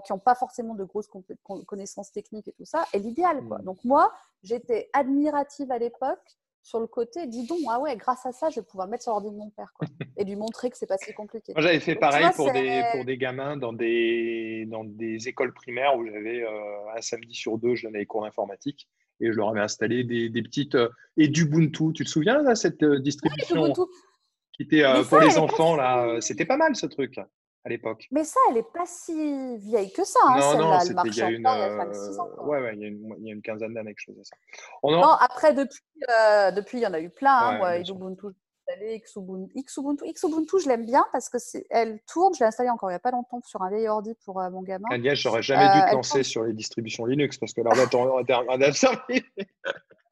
[0.00, 1.08] qui n'ont pas forcément de grosses
[1.66, 3.46] connaissances techniques et tout ça, est l'idéal.
[3.46, 3.58] Quoi.
[3.58, 3.64] Hmm.
[3.64, 8.32] Donc moi, j'étais admirative à l'époque sur le côté, dis donc, ah ouais, grâce à
[8.32, 10.70] ça, je vais pouvoir le mettre sur l'ordi de mon père quoi, et lui montrer
[10.70, 11.52] que c'est pas si compliqué.
[11.54, 15.96] Moi, j'avais fait pareil pour, des, pour des gamins dans des, dans des écoles primaires
[15.96, 18.88] où j'avais euh, un samedi sur deux, je donnais des cours d'informatique
[19.20, 20.76] et je leur avais installé des, des petites.
[20.76, 23.72] Euh, et d'Ubuntu, tu te souviens de cette euh, distribution
[24.52, 27.18] qui était pour les enfants là C'était pas mal ce truc
[27.64, 28.08] à l'époque.
[28.10, 30.18] Mais ça, elle n'est pas si vieille que ça.
[30.26, 33.26] Hein, non, non, c'était il y a une, ouais, ouais, il y a une, il
[33.26, 34.36] y a une quinzaine d'années que je faisais ça.
[34.82, 37.38] Non, après, depuis, euh, depuis, il y en a eu plein.
[37.38, 38.26] Hein, moi, Ubuntu,
[39.00, 41.38] Xubuntu, Xubuntu, Xubuntu, je l'aime bien parce que
[41.70, 42.34] elle tourne.
[42.34, 44.50] Je l'ai installée encore il n'y a pas longtemps sur un vieil ordi pour euh,
[44.50, 44.88] mon gamin.
[44.90, 47.86] Agnès, j'aurais jamais dû te lancer sur les distributions Linux parce que là, on va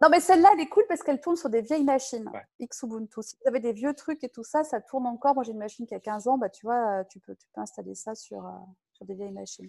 [0.03, 2.31] Non, mais celle-là, elle est cool parce qu'elle tourne sur des vieilles machines.
[2.61, 3.23] Xubuntu.
[3.23, 5.35] Si vous avez des vieux trucs et tout ça, ça tourne encore.
[5.35, 6.39] Moi, j'ai une machine qui a 15 ans.
[6.39, 8.51] Bah, tu vois, tu peux, tu peux installer ça sur, euh,
[8.93, 9.69] sur des vieilles machines.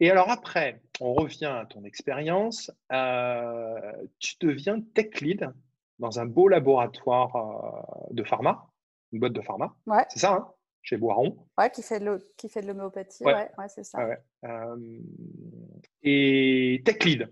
[0.00, 2.70] Et alors après, on revient à ton expérience.
[2.92, 5.52] Euh, tu deviens tech lead
[5.98, 8.66] dans un beau laboratoire euh, de pharma,
[9.12, 9.74] une boîte de pharma.
[9.86, 10.04] Ouais.
[10.08, 11.36] C'est ça, hein chez Boiron.
[11.58, 13.24] Ouais, qui fait de, qui fait de l'homéopathie.
[13.24, 13.98] Ouais, ouais, c'est ça.
[16.02, 17.28] et tech lead.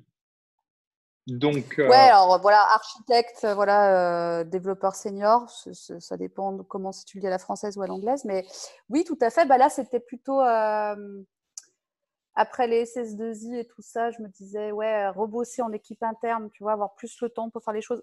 [1.27, 7.05] Donc, euh, Ouais, alors voilà, architecte, voilà, euh, développeur senior, ça dépend de comment si
[7.05, 8.47] tu le dis à la française ou à l'anglaise, mais
[8.91, 9.45] oui, tout à fait.
[9.45, 10.95] Bah là, c'était plutôt euh,
[12.39, 16.63] après les SS2I et tout ça, je me disais, ouais, rebosser en équipe interne, tu
[16.63, 18.03] vois, avoir plus le temps pour faire les choses.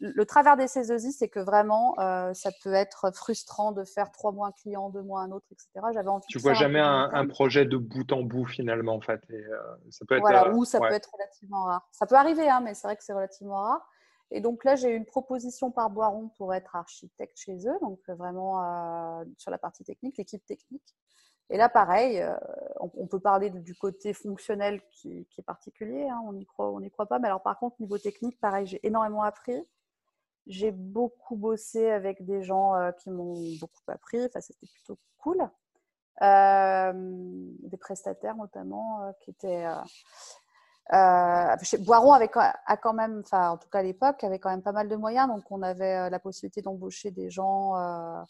[0.00, 4.32] Le travers des SS2I, c'est que vraiment, euh, ça peut être frustrant de faire trois
[4.32, 5.70] mois un client, deux mois un autre, etc.
[5.94, 9.22] J'avais envie Tu vois jamais un, projet de bout en bout finalement, en fait.
[9.30, 11.88] Et, euh, ça peut être, voilà, euh, ou ça peut être relativement rare.
[11.90, 13.88] Ça peut arriver, hein, mais c'est vrai que c'est relativement rare.
[14.30, 17.98] Et donc là, j'ai eu une proposition par Boiron pour être architecte chez eux, donc
[18.08, 20.94] vraiment sur la partie technique, l'équipe technique.
[21.50, 22.34] Et là, pareil, euh,
[22.78, 27.18] on, peut parler du côté fonctionnel qui, est particulier, hein, on n'y croit, croit pas.
[27.18, 29.60] Mais alors, par contre, niveau technique, pareil, j'ai énormément appris.
[30.46, 34.24] J'ai beaucoup bossé avec des gens euh, qui m'ont beaucoup appris.
[34.24, 35.50] Enfin, c'était plutôt cool.
[36.22, 39.66] Euh, des prestataires notamment qui étaient
[40.92, 44.88] euh, Boiron avait, quand même, en tout cas à l'époque, avait quand même pas mal
[44.88, 48.22] de moyens, donc on avait euh, la possibilité d'embaucher des gens, euh,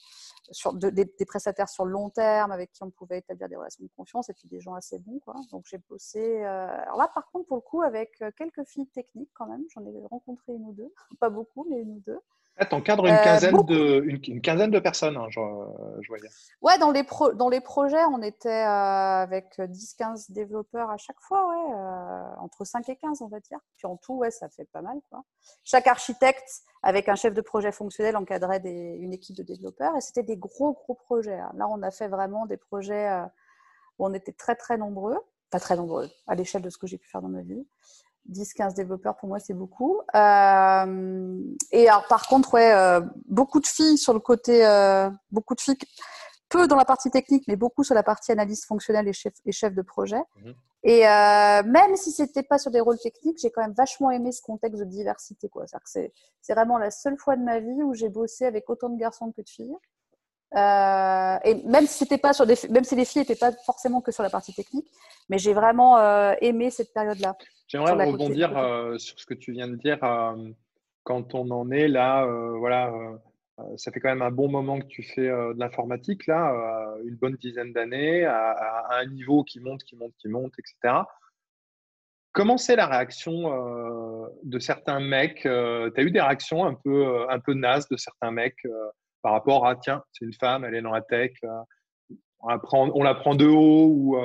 [0.75, 4.29] des, prestataires sur le long terme avec qui on pouvait établir des relations de confiance
[4.29, 5.21] et puis des gens assez bons.
[5.51, 6.43] Donc j'ai bossé.
[6.45, 10.07] alors là par contre pour le coup avec quelques filles techniques quand même, j'en ai
[10.11, 12.21] rencontré une ou deux, pas beaucoup mais une ou deux.
[12.63, 15.41] Ah, tu encadres une, quinzaine de, une, quinzaine de personnes, hein, je,
[16.03, 16.29] je, voyais.
[16.61, 17.03] Ouais, dans les,
[17.37, 21.75] dans les projets, on était avec 10-15 développeurs à chaque fois, ouais,
[22.39, 23.59] entre 5 et 15, on va dire.
[23.79, 24.99] Puis en tout, ouais, ça fait pas mal.
[25.09, 25.25] Quoi.
[25.65, 30.03] Chaque architecte, avec un chef de projet fonctionnel, encadrait des, une équipe de développeurs et
[30.03, 31.39] c'était des gros, gros projets.
[31.39, 31.53] Hein.
[31.55, 33.11] Là, on a fait vraiment des projets
[33.99, 35.17] où on était très, très nombreux.
[35.51, 37.67] Pas très nombreux, à l'échelle de ce que j'ai pu faire dans ma vie.
[38.29, 40.01] 10-15 développeurs, pour moi, c'est beaucoup.
[40.15, 41.39] Euh,
[41.73, 45.61] et alors, par contre, ouais, euh, beaucoup de filles sur le côté, euh, beaucoup de
[45.61, 45.79] filles,
[46.49, 49.53] peu dans la partie technique, mais beaucoup sur la partie analyse fonctionnelle et chef, et
[49.53, 50.23] chef de projet.
[50.43, 50.55] Mhm.
[50.83, 54.41] Et même si c'était pas sur des rôles techniques, j'ai quand même vachement aimé ce
[54.41, 55.51] contexte de diversité.
[55.51, 55.67] Quoi.
[55.85, 58.99] C'est, c'est vraiment la seule fois de ma vie où j'ai bossé avec autant de
[58.99, 59.77] garçons que de filles.
[60.57, 64.01] Euh, et même si c'était pas sur des, même si les filles n'étaient pas forcément
[64.01, 64.89] que sur la partie technique,
[65.29, 67.37] mais j'ai vraiment euh, aimé cette période-là.
[67.71, 69.99] J'aimerais rebondir euh, sur ce que tu viens de dire.
[71.05, 72.27] quand on en est là,
[72.59, 72.93] voilà,
[73.77, 76.53] ça fait quand même un bon moment que tu fais de l'informatique là,
[77.05, 81.03] une bonne dizaine d'années, à, à, un niveau qui monte, qui monte, qui monte, etc.
[82.33, 83.51] Comment c'est la réaction
[84.43, 88.31] de certains mecs Tu as eu des réactions un peu, un peu nazes de certains
[88.31, 88.67] mecs
[89.23, 91.63] par rapport à tiens, c'est une femme, elle est dans la tech, euh,
[92.41, 94.17] on, la prend, on la prend de haut ou,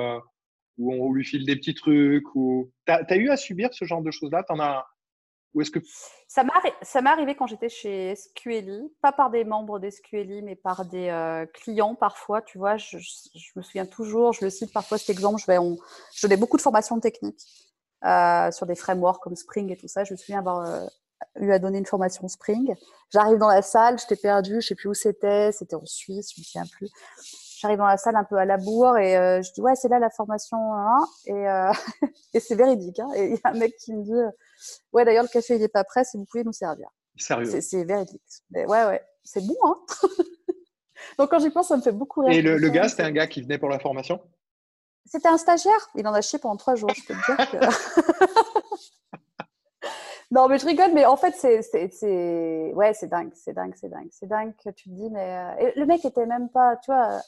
[0.79, 2.35] euh, ou on lui file des petits trucs.
[2.35, 2.71] Ou...
[2.85, 4.43] Tu as, eu à subir ce genre de choses-là?
[4.49, 4.85] En as...
[5.53, 5.79] Ou est-ce que...
[6.27, 11.07] Ça m'est arrivé quand j'étais chez SQLI, pas par des membres d'SQLI, mais par des
[11.07, 12.41] euh, clients parfois.
[12.41, 12.97] Tu vois, je,
[13.55, 15.77] me souviens toujours, je le cite parfois cet exemple, je, vais, on,
[16.13, 17.41] je donnais beaucoup de formations techniques
[18.51, 20.03] sur des frameworks comme Spring et tout ça.
[20.03, 20.89] Je me souviens avoir
[21.39, 22.75] eu à donner une formation Spring.
[23.11, 26.41] J'arrive dans la salle, j'étais perdue, je sais plus où c'était, c'était en Suisse, je
[26.41, 26.89] me souviens plus.
[27.65, 29.97] J'arrive dans la salle un peu à la bourre et je dis ouais c'est là
[29.97, 30.57] la formation
[31.25, 31.33] et,
[32.35, 32.99] et c'est véridique.
[32.99, 33.09] Hein.
[33.15, 34.13] et il y a un mec qui me dit
[34.93, 36.87] ouais d'ailleurs le café il est pas prêt si vous pouvez nous servir.
[37.17, 37.59] Sérieux.
[37.61, 38.21] C'est véridique.
[38.53, 39.75] ouais ouais c'est bon hein.
[41.17, 42.37] Donc quand j'y pense ça me fait beaucoup rire.
[42.37, 44.21] Et le, le gars c'était un gars qui venait pour la formation?
[45.05, 45.89] C'était un stagiaire.
[45.95, 46.89] Il en a chié pendant trois jours.
[46.95, 47.57] Je peux te dire que.
[50.31, 54.09] non, mais je rigole, mais en fait, c'est, ouais, c'est dingue, c'est dingue, c'est dingue,
[54.11, 57.21] c'est dingue que tu te dis, mais euh, le mec était même pas, tu vois,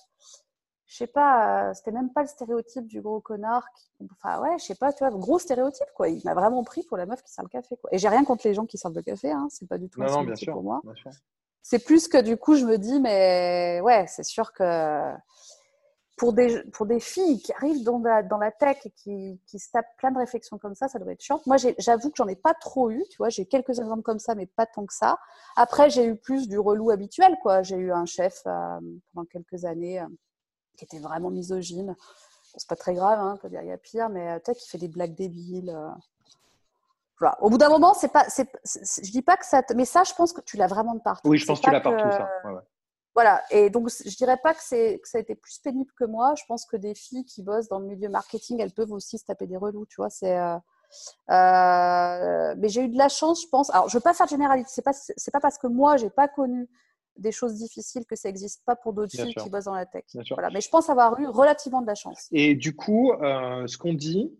[0.87, 3.67] je sais pas, c'était même pas le stéréotype du gros connard.
[4.13, 6.07] Enfin, ouais, je sais pas, tu vois, gros stéréotype, quoi.
[6.07, 7.89] Il m'a vraiment pris pour la meuf qui sert le café, quoi.
[7.93, 9.47] Et j'ai rien contre les gens qui servent le café, hein.
[9.49, 10.81] C'est pas du tout non, un pour moi.
[11.61, 15.13] C'est plus que du coup, je me dis, mais ouais, c'est sûr que
[16.15, 19.59] pour des, pour des filles qui arrivent dans la, dans la tech et qui, qui,
[19.59, 21.41] se tapent plein de réflexions comme ça, ça doit être chiant.
[21.45, 24.33] Moi, j'avoue que j'en ai pas trop eu, tu vois, j'ai quelques exemples comme ça,
[24.33, 25.19] mais pas tant que ça.
[25.57, 27.61] Après, j'ai eu plus du relou habituel, quoi.
[27.61, 28.79] J'ai eu un chef euh,
[29.13, 30.07] pendant quelques années euh,
[30.77, 31.87] qui était vraiment misogyne.
[31.87, 34.59] Bon, c'est pas très grave, hein, peut dire il y a pire, mais euh, peut-être
[34.59, 35.77] qui fait des blagues débiles.
[37.19, 37.35] Voilà.
[37.41, 40.13] Au bout d'un moment, c'est pas, c'est, je dis pas que ça, mais ça, je
[40.13, 41.27] pense que tu l'as vraiment de partout.
[41.27, 42.29] Oui, je pense que tu l'as partout, ça.
[42.45, 42.61] Ouais, ouais.
[43.17, 46.35] Voilà, et donc je dirais pas que, que ça a été plus pénible que moi.
[46.35, 49.25] Je pense que des filles qui bossent dans le milieu marketing, elles peuvent aussi se
[49.25, 50.11] taper des relous, tu vois.
[50.11, 50.55] C'est, euh,
[51.31, 53.71] euh, mais j'ai eu de la chance, je pense.
[53.71, 54.69] Alors, je veux pas faire de généralité.
[54.71, 56.69] C'est pas, c'est pas parce que moi j'ai pas connu
[57.17, 60.05] des choses difficiles que ça n'existe pas pour d'autres filles qui bossent dans la tech.
[60.31, 60.49] Voilà.
[60.51, 62.27] Mais je pense avoir eu relativement de la chance.
[62.31, 64.31] Et du coup, euh, ce qu'on dit,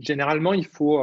[0.00, 0.98] généralement, il faut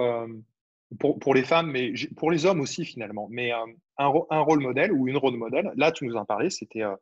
[1.00, 3.28] pour, pour, les femmes, mais pour les hommes aussi finalement.
[3.30, 3.58] Mais euh,
[3.98, 6.96] un, un, rôle modèle ou une rôle modèle, là tu nous en parlais, c'était euh,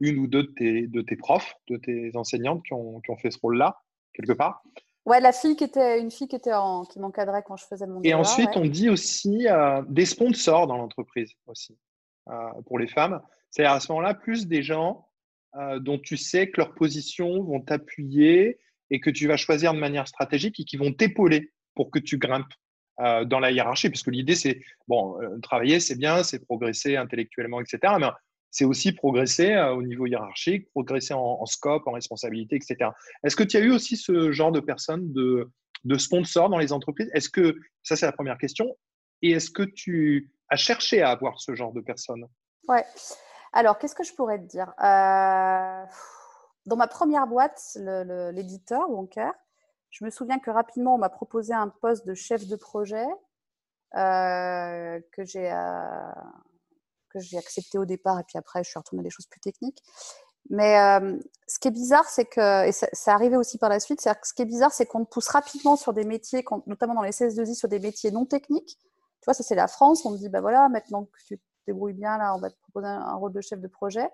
[0.00, 3.16] une ou deux de tes, de tes profs, de tes enseignantes qui ont, qui ont
[3.16, 3.80] fait ce rôle-là,
[4.12, 4.62] quelque part.
[5.06, 7.86] Ouais, la fille qui était une fille qui était en, qui m'encadrait quand je faisais
[7.86, 11.76] mon Et ensuite, on dit aussi euh, des sponsors dans l'entreprise aussi
[12.66, 13.20] pour les femmes.
[13.50, 15.08] C'est à ce moment-là plus des gens
[15.80, 18.58] dont tu sais que leurs positions vont t'appuyer
[18.90, 22.18] et que tu vas choisir de manière stratégique et qui vont t'épauler pour que tu
[22.18, 22.52] grimpes
[23.00, 27.60] euh, dans la hiérarchie, puisque l'idée, c'est, bon, euh, travailler, c'est bien, c'est progresser intellectuellement,
[27.60, 27.94] etc.
[27.98, 28.06] Mais
[28.52, 32.90] c'est aussi progresser euh, au niveau hiérarchique, progresser en, scope, en responsabilité, etc.
[33.24, 35.50] Est-ce que tu as eu aussi ce genre de personnes, de,
[35.82, 37.10] de sponsors dans les entreprises?
[37.14, 38.76] Est-ce que, ça c'est la première question,
[39.22, 42.26] et est-ce que tu as cherché à avoir ce genre de personnes
[42.68, 42.84] Ouais.
[43.52, 44.72] Alors, qu'est-ce que je pourrais te dire?
[46.66, 47.76] Dans ma première boîte,
[48.32, 49.32] l'éditeur, Wonker,
[49.90, 53.06] je me souviens que rapidement, on m'a proposé un poste de chef de projet
[53.96, 56.12] euh, que j'ai euh,
[57.10, 59.40] que j'ai accepté au départ et puis après, je suis retournée à des choses plus
[59.40, 59.80] techniques.
[60.50, 63.78] Mais euh, ce qui est bizarre, c'est que, et ça, ça arrivé aussi par la
[63.78, 66.94] suite, c'est ce qui est bizarre, c'est qu'on te pousse rapidement sur des métiers, notamment
[66.94, 68.76] dans les CS2I, sur des métiers non techniques.
[69.24, 71.42] Tu vois, ça c'est la France, on te dit, bah voilà, maintenant que tu te
[71.66, 74.10] débrouilles bien, là, on va te proposer un rôle de chef de projet.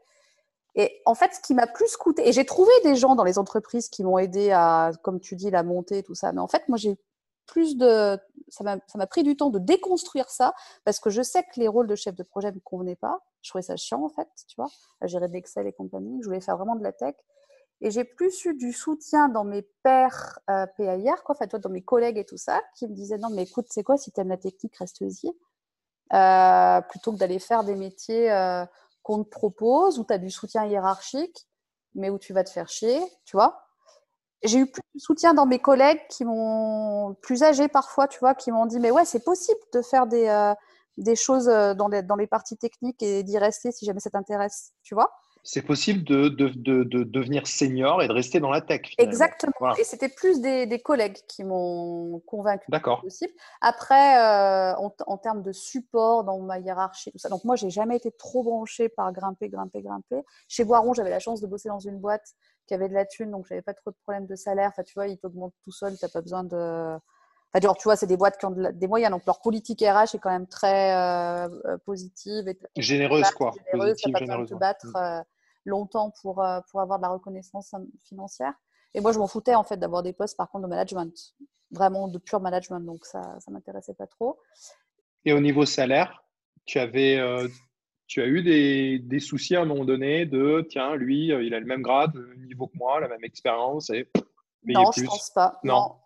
[0.77, 3.37] Et en fait, ce qui m'a plus coûté, et j'ai trouvé des gens dans les
[3.37, 6.31] entreprises qui m'ont aidé à, comme tu dis, la montée, tout ça.
[6.31, 6.97] Mais en fait, moi, j'ai
[7.47, 8.17] plus de,
[8.51, 11.89] ça m'a pris du temps de déconstruire ça parce que je sais que les rôles
[11.89, 13.19] de chef de projet ne me convenaient pas.
[13.43, 14.69] Je trouvais ça chiant, en fait, tu vois,
[15.01, 16.21] à gérer de l'Excel et compagnie.
[16.23, 17.17] Je voulais faire vraiment de la tech.
[17.83, 21.71] Et j'ai plus eu du soutien dans mes pairs euh, PAIR, quoi, en fait, dans
[21.71, 24.23] mes collègues et tout ça, qui me disaient non, mais écoute, c'est quoi, si tu
[24.23, 25.33] la technique, reste-y.
[26.13, 28.67] Euh, plutôt que d'aller faire des métiers euh,
[29.03, 31.47] qu'on te propose, où tu as du soutien hiérarchique,
[31.95, 33.63] mais où tu vas te faire chier, tu vois.
[34.43, 38.35] J'ai eu plus de soutien dans mes collègues qui m'ont, plus âgés parfois, tu vois,
[38.35, 42.57] qui m'ont dit, mais ouais, c'est possible de faire des, euh, choses dans les parties
[42.59, 45.11] techniques et d'y rester si jamais ça t'intéresse, tu vois
[45.43, 48.83] c'est possible de, de, de, de, devenir senior et de rester dans la tech.
[48.99, 49.75] Exactement.
[49.77, 53.01] Et c'était plus des, des, collègues qui m'ont convaincu D'accord.
[53.01, 53.33] possible.
[53.61, 57.29] Après, euh, en, en, termes de support dans ma hiérarchie, tout ça.
[57.29, 60.23] Donc moi, j'ai jamais été trop branchée par grimper, grimper, grimper.
[60.49, 62.35] Chez Boiron, j'avais la chance de bosser dans une boîte
[62.67, 64.69] qui avait de la thune, donc j'avais pas trop de problèmes de salaire.
[64.73, 66.97] Enfin, tu vois, ils t'augmentent tout seul, t'as pas besoin de
[67.53, 70.15] Enfin, genre, tu vois, c'est des boîtes qui ont des moyens, donc leur politique RH
[70.15, 72.47] est quand même très euh, euh positive.
[72.47, 73.53] Et généreuse, quoi.
[73.73, 74.49] Généreuse, positive, pas généreuse.
[74.51, 74.97] Te battre mm.
[74.97, 75.23] euh,
[75.65, 78.55] longtemps pour, euh, pour avoir de la reconnaissance financière.
[78.95, 81.35] Et moi, je m'en foutais, en fait, d'avoir des postes, par contre, de management.
[81.73, 84.39] Vraiment de pur management, donc ça ne m'intéressait pas trop.
[85.25, 86.25] Et au niveau salaire,
[86.67, 87.19] tu avais...
[88.07, 91.61] tu as eu des, des, soucis à un moment donné de tiens, lui, il a
[91.61, 94.09] le même grade, le niveau que moi, la même expérience et
[94.65, 95.61] Non, je pense pas.
[95.63, 96.00] non.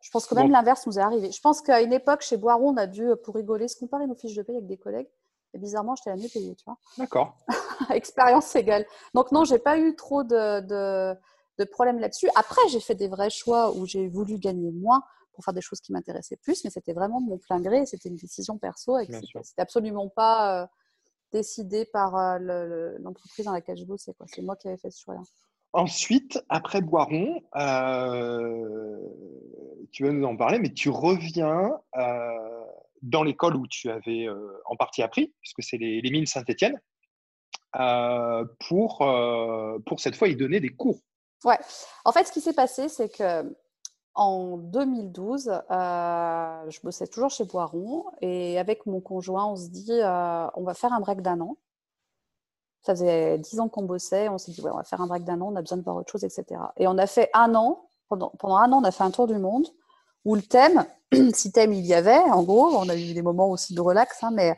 [0.00, 1.30] Je pense que même l'inverse nous est arrivé.
[1.30, 4.14] Je pense qu'à une époque, chez Boiron, on a dû, pour rigoler, se comparer nos
[4.14, 5.08] fiches de paye avec des collègues.
[5.54, 6.78] Et bizarrement, j'étais la mieux payée, tu vois.
[6.98, 7.36] D'accord.
[7.90, 8.86] Expérience égale.
[9.14, 11.14] Donc non, j'ai pas eu trop de, de,
[11.58, 12.28] de problèmes là-dessus.
[12.34, 15.80] Après, j'ai fait des vrais choix où j'ai voulu gagner moins pour faire des choses
[15.80, 17.84] qui m'intéressaient plus, mais c'était vraiment mon plein gré.
[17.86, 18.96] C'était une décision perso.
[19.42, 20.62] C'était absolument pas.
[20.62, 20.66] Euh,
[21.32, 24.14] décidé par euh, l'entreprise dans laquelle je bossais.
[24.26, 25.22] C'est moi qui avais fait ce choix-là.
[25.72, 28.98] Ensuite, après Boiron, euh,
[29.90, 32.64] tu vas nous en parler, mais tu reviens euh,
[33.02, 34.26] dans l'école où tu avais
[34.66, 36.80] en partie appris, puisque c'est les, mines Saint-Étienne,
[38.68, 38.98] pour,
[39.86, 41.00] pour cette fois y donner des cours.
[41.44, 41.58] Ouais.
[42.04, 43.52] En fait, ce qui s'est passé, c'est que
[44.14, 49.90] en 2012, euh, je bossais toujours chez Boiron et avec mon conjoint, on se dit
[49.90, 51.56] euh, on va faire un break d'un an.
[52.82, 55.24] Ça faisait dix ans qu'on bossait, on s'est dit ouais, on va faire un break
[55.24, 56.60] d'un an, on a besoin de voir autre chose, etc.
[56.76, 59.26] Et on a fait un an, pendant, pendant un an, on a fait un tour
[59.26, 59.66] du monde
[60.24, 60.84] où le thème,
[61.32, 64.22] si thème il y avait, en gros, on a eu des moments aussi de relax,
[64.22, 64.56] hein, mais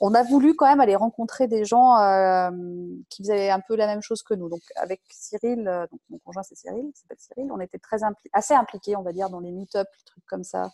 [0.00, 2.50] on a voulu quand même aller rencontrer des gens euh,
[3.10, 4.48] qui faisaient un peu la même chose que nous.
[4.48, 7.98] Donc avec Cyril, euh, mon conjoint c'est Cyril, s'appelle Cyril, on était très
[8.32, 10.70] assez impliqués, on va dire, dans les meet-up, les trucs comme ça,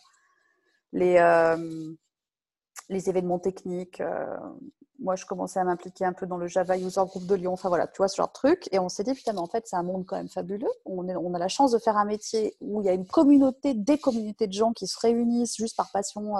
[0.91, 1.93] les, euh,
[2.89, 4.01] les événements techniques.
[5.01, 7.69] Moi, je commençais à m'impliquer un peu dans le Java User Group de Lyon, enfin
[7.69, 8.69] voilà, tu vois, ce genre de truc.
[8.71, 10.69] Et on s'est dit, putain, mais en fait, c'est un monde quand même fabuleux.
[10.85, 13.73] On, on, a la chance de faire un métier où il y a une communauté,
[13.73, 16.35] des communautés de gens qui se réunissent juste par passion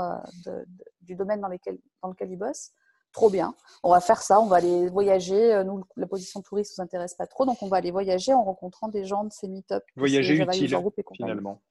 [1.01, 2.71] du domaine dans, dans lequel ils bossent
[3.11, 3.55] trop bien.
[3.83, 5.53] On va faire ça, on va aller voyager.
[5.53, 8.33] Euh, nous, la position touriste ne nous intéresse pas trop, donc on va aller voyager
[8.33, 9.83] en rencontrant des gens de ces meet-up.
[9.95, 10.77] Voyager utile,
[11.13, 11.61] finalement.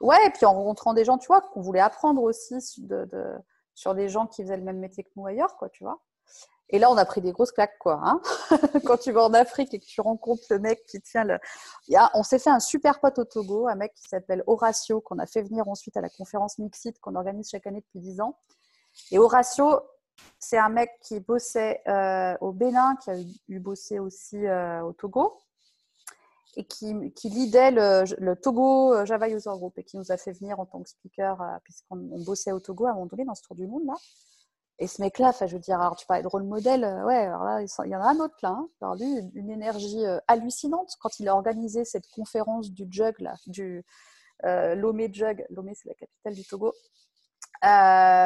[0.00, 3.08] Ouais, et puis en rencontrant des gens, tu vois, qu'on voulait apprendre aussi de,
[3.74, 6.00] sur des gens qui faisaient le même métier que nous ailleurs, quoi, tu vois.
[6.70, 8.00] Et là, on a pris des grosses claques, quoi.
[8.02, 8.20] Hein
[8.84, 11.38] Quand tu vas en Afrique et que tu rencontres le mec qui tient le.
[12.14, 15.26] On s'est fait un super pote au Togo, un mec qui s'appelle Horatio, qu'on a
[15.26, 18.38] fait venir ensuite à la conférence Mixit qu'on organise chaque année depuis 10 ans.
[19.10, 19.82] Et Horatio,
[20.38, 23.16] c'est un mec qui bossait euh, au Bénin, qui a
[23.48, 25.36] eu bossé aussi euh, au Togo,
[26.56, 30.32] et qui, qui lidait le, Togo euh, Java User Group, et qui nous a fait
[30.32, 33.56] venir en tant que speaker, puisqu'on bossait au Togo à un moment dans ce tour
[33.56, 33.94] du monde là.
[34.80, 37.94] Et ce mec-là, je veux dire, tu parlais de rôle modèle, ouais, là, il y
[37.94, 38.48] en a un autre là.
[38.48, 38.68] Hein.
[38.80, 43.84] alors lui, une énergie hallucinante quand il a organisé cette conférence du Jug là, du
[44.42, 45.46] Lomé Jug.
[45.50, 46.72] Lomé, c'est la capitale du Togo.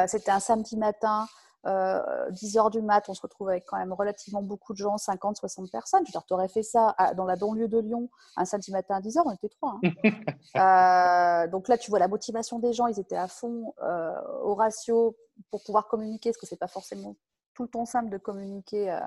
[0.07, 1.27] C'était un samedi matin.
[1.65, 4.97] 10 euh, heures du mat, on se retrouve avec quand même relativement beaucoup de gens,
[4.97, 6.01] 50, 60 personnes.
[6.05, 8.95] Je veux dire, tu aurais fait ça dans la banlieue de Lyon un samedi matin
[8.95, 9.77] à 10 heures, on était trois.
[9.83, 9.89] Hein.
[10.55, 14.55] Euh, donc là, tu vois la motivation des gens, ils étaient à fond euh, au
[14.55, 15.15] ratio
[15.51, 17.15] pour pouvoir communiquer, parce que c'est pas forcément
[17.53, 18.99] tout le temps simple de communiquer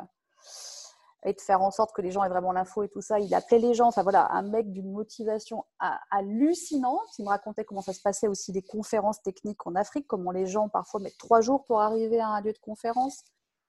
[1.24, 3.20] et de faire en sorte que les gens aient vraiment l'info et tout ça.
[3.20, 5.64] Il appelait les gens, enfin voilà, un mec d'une motivation
[6.11, 7.18] hallucinante.
[7.18, 10.46] Il me racontait comment ça se passait aussi des conférences techniques en Afrique, comment les
[10.46, 13.22] gens parfois mettent trois jours pour arriver à un lieu de conférence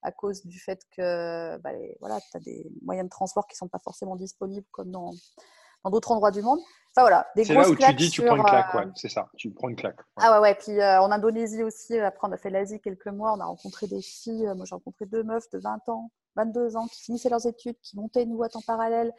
[0.04, 3.58] à cause du fait que bah, voilà, tu as des moyens de transport qui ne
[3.58, 5.12] sont pas forcément disponibles comme dans
[5.90, 6.60] d'autres endroits du monde.
[6.96, 9.28] Enfin voilà, des C'est là où tu dis tu prends une claque, ouais, c'est ça,
[9.36, 9.98] tu prends une claque.
[10.18, 10.56] Ah ouais, ouais.
[10.56, 13.88] Puis euh, en Indonésie aussi, après on a fait l'Asie quelques mois, on a rencontré
[13.88, 17.46] des filles, moi j'ai rencontré deux meufs de 20 ans 22 ans, qui finissaient leurs
[17.46, 19.14] études, qui montaient une boîte en parallèle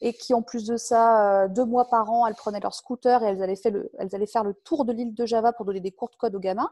[0.00, 3.22] et qui, en plus de ça, euh, deux mois par an, elles prenaient leur scooter
[3.22, 5.64] et elles allaient, faire le, elles allaient faire le tour de l'île de Java pour
[5.64, 6.70] donner des cours de code aux gamins.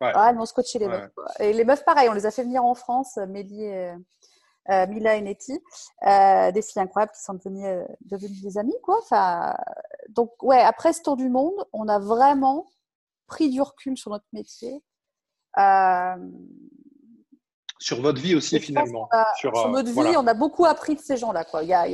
[0.00, 1.10] Ah, elles m'ont scotché les meufs.
[1.40, 3.92] Et les meufs, pareil, on les a fait venir en France, Mélie et,
[4.70, 5.60] euh, Mila et Nettie,
[6.06, 8.80] euh, des filles incroyables qui sont devenues, devenues des amies.
[8.82, 8.98] Quoi.
[9.02, 9.54] Enfin,
[10.08, 12.66] donc, ouais, après ce tour du monde, on a vraiment
[13.26, 14.82] pris du recul sur notre métier.
[15.58, 16.16] Euh,
[17.78, 19.08] sur votre vie aussi finalement.
[19.36, 21.44] sur, euh, notre vie, on a beaucoup appris de ces gens-là.
[21.44, 21.62] Quoi.
[21.62, 21.86] Il y a,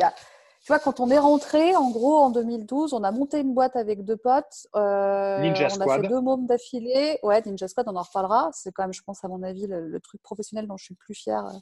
[0.65, 3.77] tu vois, quand on est rentré, en gros, en 2012, on a monté une boîte
[3.77, 4.67] avec deux potes.
[4.75, 7.19] Euh, Ninja on a fait deux mômes d'affilée.
[7.23, 8.49] Ouais, Ninja Squad, on en reparlera.
[8.55, 11.05] C'est quand même, je pense, à mon avis, le, truc professionnel dont je suis le
[11.05, 11.59] plus fière euh,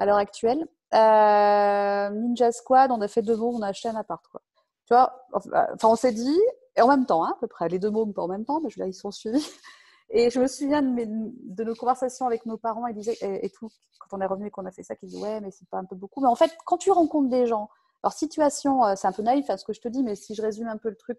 [0.00, 0.66] à l'heure actuelle.
[0.92, 4.26] Ninja Squad, on a fait deux mômes, on a acheté un appart.
[4.26, 4.42] Quoi.
[4.86, 6.40] Tu vois, enfin, on s'est dit,
[6.76, 8.60] et en même temps, hein, à peu près, les deux mômes pas en même temps,
[8.60, 9.46] mais je, là, ils sont suivis.
[10.12, 13.68] Et je me souviens de, nos conversations avec nos parents et, et, tout,
[14.00, 15.78] quand on est revenu et qu'on a fait ça, qu'ils disaient Ouais, mais c'est pas
[15.78, 16.20] un peu beaucoup.
[16.20, 17.70] Mais en fait, quand tu rencontres des gens,
[18.02, 20.16] leur situation, euh, c'est un peu naïf à hein, ce que je te dis, mais
[20.16, 21.16] si je résume un peu le truc,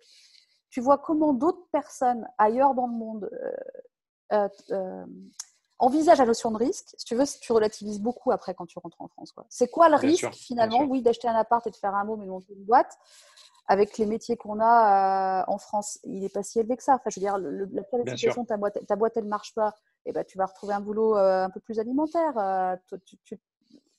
[0.70, 3.30] tu vois comment d'autres personnes ailleurs dans le monde
[4.34, 5.06] euh, euh,
[5.82, 6.94] envisagent la notion de risque.
[6.98, 9.34] Si tu veux, tu relativises beaucoup après quand tu rentres en France.
[9.50, 12.26] C'est quoi le risque finalement Oui, d'acheter un appart et de faire un mot, mais
[12.26, 12.98] de monter une boîte
[13.72, 16.96] avec les métiers qu'on a euh, en France, il n'est pas si élevé que ça.
[16.96, 19.70] Enfin, je veux dire, la qualification, ta boîte, ta boîte, elle ne marche pas,
[20.06, 22.38] et eh ben, tu vas retrouver un boulot euh, un peu plus alimentaire.
[22.38, 22.76] Euh,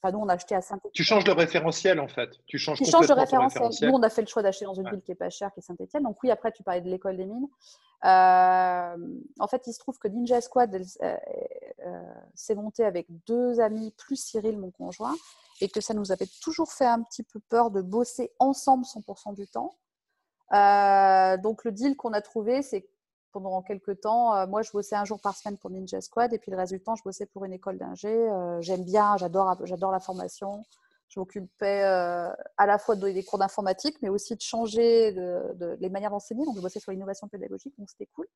[0.02, 0.92] enfin, nous, on a acheté à Saint-Etienne.
[0.92, 2.30] Tu changes de référentiel, en fait.
[2.46, 3.88] Tu changes, tu changes de référentiel.
[3.88, 5.60] Nous, on a fait le choix d'acheter dans une ville qui n'est pas chère, qui
[5.60, 6.02] est Saint-Etienne.
[6.02, 7.48] Donc, oui, après, tu parlais de l'école des mines.
[8.02, 10.74] en fait, il se trouve que Ninja Squad
[12.34, 15.14] s'est monté avec deux amis, plus Cyril, mon conjoint
[15.62, 19.34] et que ça nous avait toujours fait un petit peu peur de bosser ensemble 100%
[19.34, 19.76] du temps.
[20.52, 22.88] Euh, donc le deal qu'on a trouvé, c'est
[23.30, 26.50] pendant quelques temps, moi, je bossais un jour par semaine pour Ninja Squad et puis
[26.50, 28.28] le reste du temps, je bossais pour une école d'ingé.
[28.60, 30.62] J'aime bien, j'adore, j'adore la formation.
[31.08, 35.88] Je m'occupais à la fois de donner des cours d'informatique, mais aussi de changer les
[35.88, 36.44] manières d'enseigner.
[36.44, 38.26] Donc, je bossais sur l'innovation pédagogique, donc c'était cool.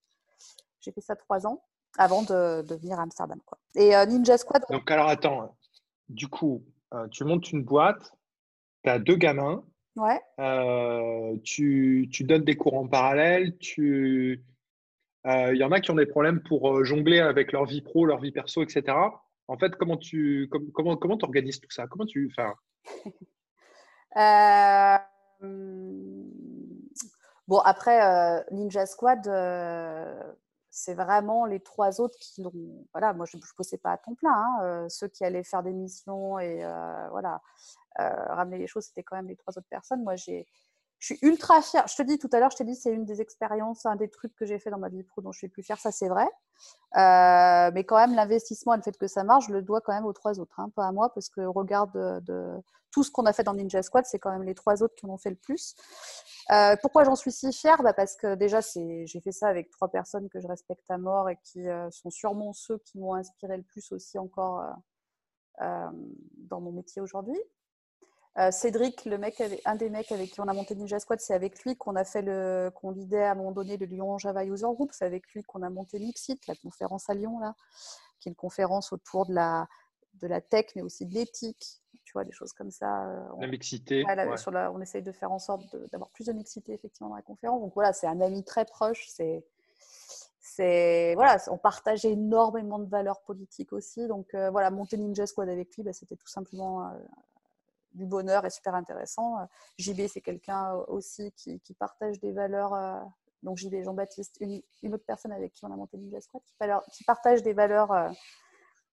[0.80, 1.62] J'ai fait ça trois ans
[1.98, 3.38] avant de, de venir à Amsterdam.
[3.44, 3.58] Quoi.
[3.74, 4.62] Et Ninja Squad.
[4.70, 5.56] Donc, alors attends,
[6.08, 6.62] du coup,
[7.10, 8.12] tu montes une boîte,
[8.84, 9.64] tu as deux gamins.
[9.96, 10.20] Ouais.
[10.38, 13.56] Euh, tu, tu, donnes des cours en parallèle.
[13.78, 14.38] Il
[15.26, 18.04] euh, y en a qui ont des problèmes pour euh, jongler avec leur vie pro,
[18.04, 18.96] leur vie perso, etc.
[19.48, 21.86] En fait, comment tu comment comment organises tout ça?
[21.86, 22.54] Comment tu enfin...
[27.48, 29.24] Bon après Ninja Squad,
[30.76, 32.52] c'est vraiment les trois autres qui l'ont.
[32.92, 34.32] Voilà, moi je ne bossais pas à temps plein.
[34.34, 36.58] Hein, ceux qui allaient faire des missions et
[37.10, 37.40] voilà
[37.96, 40.02] ramener les choses, c'était quand même les trois autres personnes.
[40.02, 40.46] Moi j'ai
[40.98, 41.86] je suis ultra fière.
[41.88, 44.08] Je te dis tout à l'heure, je t'ai dit, c'est une des expériences, un des
[44.08, 45.78] trucs que j'ai fait dans ma vie pro dont je suis plus fière.
[45.78, 46.26] Ça, c'est vrai.
[46.96, 49.92] Euh, mais quand même, l'investissement et le fait que ça marche, je le dois quand
[49.92, 51.92] même aux trois autres, hein, pas à moi, parce que regarde
[52.24, 54.94] de, tout ce qu'on a fait dans Ninja Squad, c'est quand même les trois autres
[54.94, 55.74] qui en ont fait le plus.
[56.52, 57.82] Euh, pourquoi j'en suis si fière?
[57.82, 61.28] Bah Parce que déjà, j'ai fait ça avec trois personnes que je respecte à mort
[61.28, 64.64] et qui euh, sont sûrement ceux qui m'ont inspiré le plus aussi encore
[65.58, 67.40] dans mon métier aujourd'hui.
[68.38, 71.32] Euh, Cédric, le mec, un des mecs avec qui on a monté Ninja Squad, c'est
[71.32, 74.44] avec lui qu'on a fait le, qu'on lidait à un moment donné le Lyon Java
[74.44, 74.90] User Group.
[74.92, 77.54] C'est avec lui qu'on a monté Mixit, la conférence à Lyon là,
[78.20, 79.66] qui est une conférence autour de la,
[80.20, 81.80] de la tech, mais aussi de l'éthique.
[82.04, 83.08] Tu vois, des choses comme ça.
[83.08, 84.04] Euh, la mixité.
[84.06, 87.60] on essaye de faire en sorte d'avoir plus de mixité effectivement dans la conférence.
[87.60, 89.06] Donc voilà, c'est un ami très proche.
[89.08, 89.44] C'est
[90.38, 94.06] c'est voilà, on partage énormément de valeurs politiques aussi.
[94.06, 96.92] Donc euh, voilà, monter Ninja Squad avec lui, bah, c'était tout simplement
[97.96, 99.40] du bonheur est super intéressant.
[99.40, 99.44] Euh,
[99.78, 102.74] JB, c'est quelqu'un aussi qui, partage des valeurs.
[102.74, 103.00] Euh,
[103.42, 106.42] donc JB, Jean-Baptiste, une, autre personne avec qui on a monté Ninja Squad,
[106.92, 108.10] qui, partage des valeurs euh,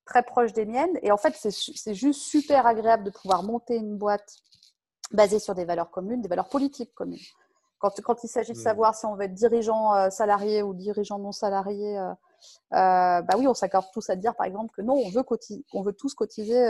[0.06, 0.98] très proches des miennes.
[1.02, 4.36] Et en fait, c'est juste super agréable de pouvoir monter une boîte
[5.12, 7.20] basée sur des valeurs communes, des valeurs politiques communes.
[7.80, 8.62] Quand, quand il s'agit de mmh.
[8.62, 12.00] savoir si on veut être dirigeant salarié ou dirigeant non salarié,
[12.72, 15.24] bah oui, on s'accorde tous à dire, par exemple, que non, on veut,
[15.74, 16.66] on veut tous cotiser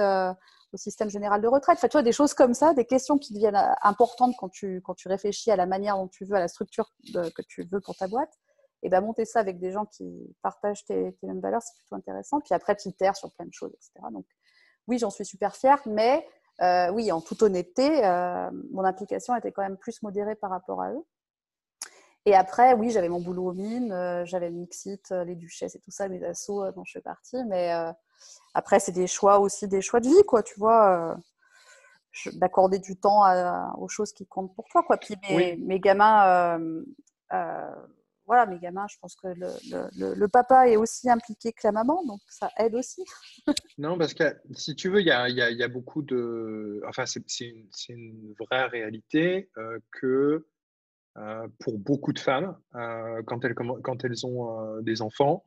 [0.74, 1.78] au système général de retraite.
[1.78, 4.82] Enfin, tu vois, des choses comme ça, des questions qui deviennent euh, importantes quand tu,
[4.84, 7.80] quand tu réfléchis à la manière dont tu veux, à la structure que tu veux
[7.80, 8.34] pour ta boîte.
[8.84, 12.40] Et ben monter ça avec des gens qui partagent tes, mêmes valeurs, c'est plutôt intéressant.
[12.42, 13.92] Puis après, tu itères sur plein de choses, etc.
[14.12, 14.26] Donc,
[14.88, 16.28] oui, j'en suis super fière, mais
[16.62, 20.82] euh, oui, en toute honnêteté, euh, mon implication était quand même plus modérée par rapport
[20.82, 21.04] à eux.
[22.26, 25.92] Et après, oui, j'avais mon boulot aux mines, j'avais le Mixit, les Duchesses et tout
[25.92, 27.74] ça, mes assos dont je fais partie, mais
[28.54, 31.12] après, c'est des choix aussi, des choix de vie, quoi, tu vois.
[31.12, 31.16] Euh,
[32.34, 33.24] d'accorder du temps
[33.78, 34.98] aux choses qui comptent pour toi, quoi.
[34.98, 36.84] Puis mes, gamins, euh,
[37.34, 37.76] euh,
[38.26, 42.22] voilà, mes gamins, je pense que le, papa est aussi impliqué que la maman, donc
[42.28, 43.04] ça aide aussi.
[43.78, 46.82] non, parce que si tu veux, il y a, beaucoup de.
[46.88, 47.24] Enfin, c'est
[47.90, 49.50] une, vraie réalité
[49.92, 50.48] que
[51.60, 55.44] pour beaucoup de femmes, quand, elles, quand elles ont des enfants,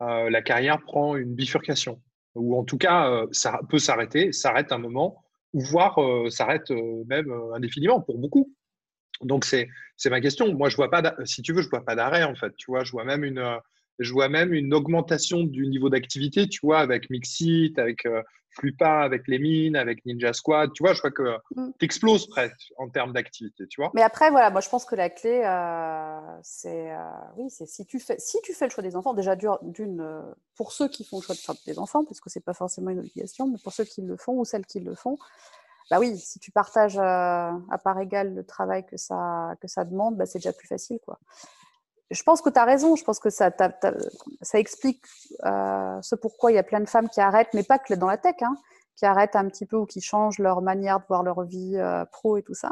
[0.00, 2.00] la carrière prend une bifurcation
[2.34, 5.22] ou en tout cas, euh, ça peut s'arrêter, s'arrête un moment,
[5.52, 8.54] ou voire euh, s'arrête euh, même indéfiniment pour beaucoup.
[9.22, 9.68] Donc c'est
[10.06, 10.52] ma question.
[10.54, 12.54] Moi, je vois pas, si tu veux, je vois pas d'arrêt en fait.
[12.56, 13.44] Tu vois, je vois même une,
[13.98, 16.48] je vois même une augmentation du niveau d'activité.
[16.48, 18.06] Tu vois, avec Mixit, avec
[18.50, 20.72] Flupa, avec les mines, avec Ninja Squad.
[20.72, 21.72] Tu vois, je crois que mm.
[21.78, 23.90] tu exploses presque en termes d'activité, tu vois.
[23.94, 26.98] Mais après, voilà, moi je pense que la clé, euh, c'est, euh,
[27.36, 30.22] oui, c'est si tu fais, si tu fais le choix des enfants, déjà d'une, euh,
[30.56, 33.00] pour ceux qui font le choix de faire des enfants, puisque c'est pas forcément une
[33.00, 35.18] obligation, mais pour ceux qui le font ou celles qui le font,
[35.90, 40.16] bah oui, si tu partages à part égale le travail que ça, que ça demande,
[40.16, 41.18] bah, c'est déjà plus facile, quoi
[42.10, 42.96] je pense que tu as raison.
[42.96, 43.50] Je pense que ça,
[44.42, 45.04] ça explique
[45.44, 48.06] euh, ce pourquoi il y a plein de femmes qui arrêtent, mais pas que dans
[48.06, 48.56] la tech, hein,
[48.96, 52.04] qui arrêtent un petit peu ou qui changent leur manière de voir leur vie euh,
[52.06, 52.70] pro et tout ça.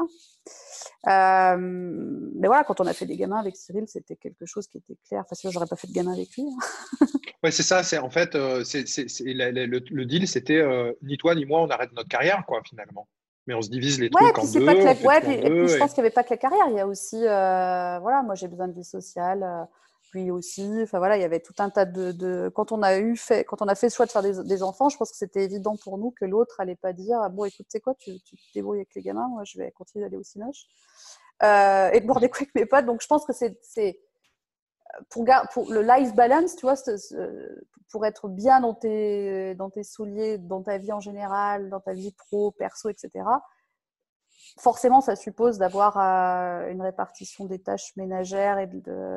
[1.07, 4.79] Euh, mais voilà, quand on a fait des gamins avec Cyril, c'était quelque chose qui
[4.79, 5.23] était clair.
[5.25, 6.45] Enfin, sinon, j'aurais pas fait de gamin avec lui.
[6.45, 7.07] Hein.
[7.43, 7.83] oui, c'est ça.
[7.83, 8.85] C'est en fait, c'est,
[9.25, 10.63] le, le, deal, c'était
[11.03, 13.09] ni toi ni moi, on arrête notre carrière, quoi, finalement
[13.49, 14.65] mais on se divise les trucs en deux.
[14.65, 17.17] Pas et je pense qu'il n'y avait pas que la carrière, il y a aussi,
[17.17, 19.67] euh, voilà, moi j'ai besoin de vie sociale,
[20.13, 20.71] lui aussi.
[20.83, 23.63] Enfin voilà, il y avait tout un tas de, quand on a eu fait, quand
[23.63, 25.99] on a fait le choix de faire des, enfants, je pense que c'était évident pour
[25.99, 28.95] nous que l'autre allait pas dire, bon écoute, sais quoi, tu, tu, te débrouilles avec
[28.95, 30.67] les gamins, moi je vais continuer d'aller au cinoche
[31.43, 32.87] euh, et de boire des coups avec mes potes.
[32.87, 34.01] Donc je pense que c'est
[35.11, 36.75] pour, pour, le life balance, tu vois,
[37.91, 41.93] pour être bien dans tes, dans tes souliers, dans ta vie en général, dans ta
[41.93, 43.25] vie pro, perso, etc.,
[44.59, 48.69] forcément, ça suppose d'avoir euh, une répartition des tâches ménagères et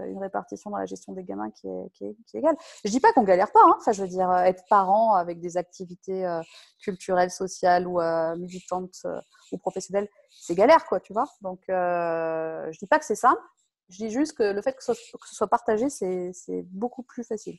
[0.08, 2.56] une répartition dans la gestion des gamins qui est, égale.
[2.84, 3.62] Je dis pas qu'on galère pas.
[3.66, 3.76] Hein.
[3.80, 6.42] Enfin, je veux dire, être parent avec des activités euh,
[6.82, 9.06] culturelles, sociales ou euh, militantes
[9.52, 11.28] ou professionnelles, c'est galère, quoi, tu vois.
[11.42, 13.42] Donc, je dis pas que c'est simple.
[13.90, 17.58] Je dis juste que le fait que ce soit partagé, c'est beaucoup plus facile.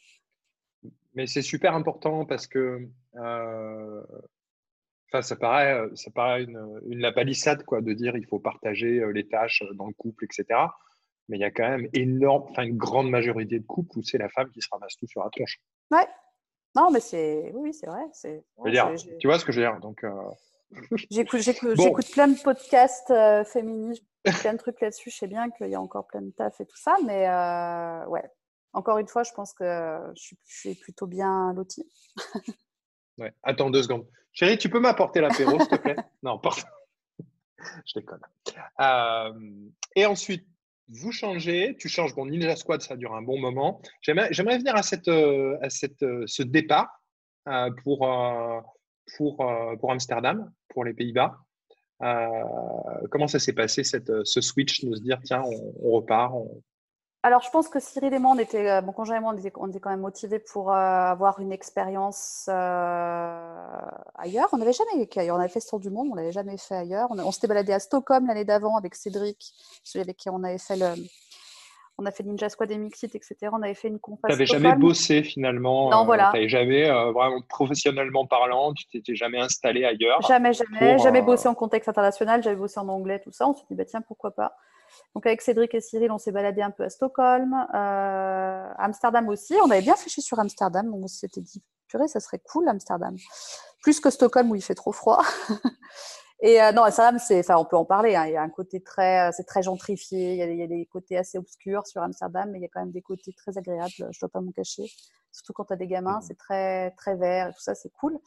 [1.15, 2.89] Mais c'est super important parce que
[5.21, 9.01] ça paraît, euh, ça paraît une, une la palissade quoi, de dire il faut partager
[9.01, 10.59] euh, les tâches euh, dans le couple, etc.
[11.29, 14.19] Mais il y a quand même énorme, enfin une grande majorité de couples où c'est
[14.19, 15.61] la femme qui se ramasse tout sur la tronche.
[15.91, 16.07] Ouais.
[16.75, 18.03] Non, mais c'est oui, c'est vrai.
[18.13, 18.43] C'est.
[19.21, 20.05] tu vois ce que je veux dire Donc.
[21.11, 23.13] J'écoute plein de podcasts
[23.45, 24.03] féministes,
[24.41, 25.11] plein de trucs là-dessus.
[25.11, 27.29] Je sais bien qu'il y a encore plein de taf et tout ça, mais
[28.09, 28.25] ouais.
[28.73, 29.65] Encore une fois, je pense que
[30.17, 31.87] je suis, je suis plutôt bien lotie.
[33.19, 33.35] ouais.
[33.43, 34.07] Attends deux secondes.
[34.33, 35.97] Chérie, tu peux m'apporter l'apéro, s'il te plaît?
[36.23, 36.63] Non, pardon.
[37.87, 38.21] Je déconne.
[38.81, 39.33] Euh,
[39.95, 40.47] et ensuite,
[40.89, 42.15] vous changez, tu changes.
[42.15, 43.81] Bon, Ninja Squad, ça dure un bon moment.
[44.01, 46.89] J'aimerais venir à, cette, euh, à cette, euh, ce départ
[47.83, 48.09] pour,
[49.17, 49.37] pour,
[49.81, 51.39] pour Amsterdam, pour les Pays-Bas.
[53.11, 56.35] comment ça s'est passé, cette, ce switch de se dire, tiens, on, repart,
[57.25, 59.69] alors, je pense que Cyril et moi, on était, euh, mon conjoint et moi, on
[59.69, 63.81] était, quand même motivés pour euh, avoir une expérience euh,
[64.17, 64.49] ailleurs.
[64.53, 65.37] On n'avait jamais vécu ailleurs.
[65.37, 67.09] On avait fait ce tour du monde, on l'avait jamais fait ailleurs.
[67.13, 69.53] On, s'était baladé à Stockholm l'année d'avant avec Cédric,
[69.85, 70.95] celui avec qui on avait fait le,
[71.97, 73.37] on a fait Ninja Squad et Mixit, etc.
[73.53, 74.01] On avait fait une.
[74.01, 75.91] Tu n'avais jamais bossé finalement.
[75.91, 76.31] Non, voilà.
[76.33, 80.21] tu n'avais jamais, vraiment professionnellement parlant, tu t'étais jamais installé ailleurs.
[80.23, 80.99] Jamais, jamais.
[80.99, 82.43] jamais bossé en contexte international.
[82.43, 83.47] J'avais bossé en anglais, tout ça.
[83.47, 84.57] On s'est dit, bah, tiens, pourquoi pas.
[85.15, 89.55] Donc avec Cédric et Cyril, on s'est baladé un peu à Stockholm, euh, Amsterdam aussi.
[89.63, 90.93] On avait bien fléchi sur Amsterdam.
[90.95, 93.17] On s'était dit, purée, ça serait cool Amsterdam.
[93.83, 95.23] Plus que Stockholm où il fait trop froid.
[96.45, 98.17] Et euh, non, Amsterdam, c'est, enfin, on peut en parler.
[98.17, 98.27] Hein.
[98.27, 100.33] Il y a un côté très, c'est très gentrifié.
[100.33, 102.65] Il y, a, il y, a, des côtés assez obscurs sur Amsterdam, mais il y
[102.65, 103.93] a quand même des côtés très agréables.
[103.97, 104.91] Je ne dois pas m'en cacher.
[105.31, 106.23] Surtout quand tu as des gamins, mmh.
[106.23, 108.19] c'est très, très vert et tout ça, c'est cool.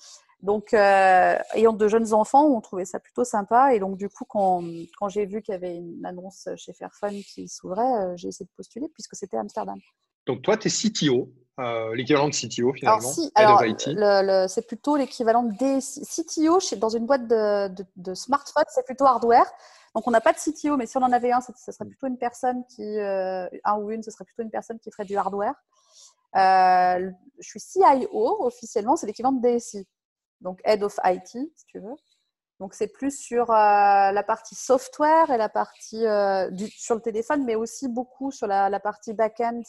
[0.45, 3.73] Donc, euh, ayant de jeunes enfants, on trouvait ça plutôt sympa.
[3.73, 4.63] Et donc, du coup, quand,
[4.99, 8.45] quand j'ai vu qu'il y avait une annonce chez Fairphone qui s'ouvrait, euh, j'ai essayé
[8.45, 9.79] de postuler puisque c'était Amsterdam.
[10.27, 11.29] Donc, toi, tu es CTO,
[11.59, 12.99] euh, l'équivalent de CTO finalement.
[13.33, 13.61] Alors,
[14.45, 19.05] si, c'est plutôt l'équivalent des CTO chez, dans une boîte de, de, smartphone, c'est plutôt
[19.05, 19.51] hardware.
[19.95, 22.05] Donc, on n'a pas de CTO, mais si on en avait un, ce serait plutôt
[22.05, 25.55] une personne qui, un ou une, ce serait plutôt une personne qui ferait du hardware.
[26.35, 27.09] je
[27.41, 29.87] suis CIO officiellement, c'est l'équivalent de DSI
[30.45, 31.95] donc Head of IT, si tu veux.
[32.61, 37.01] Donc, c'est plus sur euh, la partie software et la partie euh, du, sur le
[37.01, 39.61] téléphone, mais aussi beaucoup sur la, partie back-end.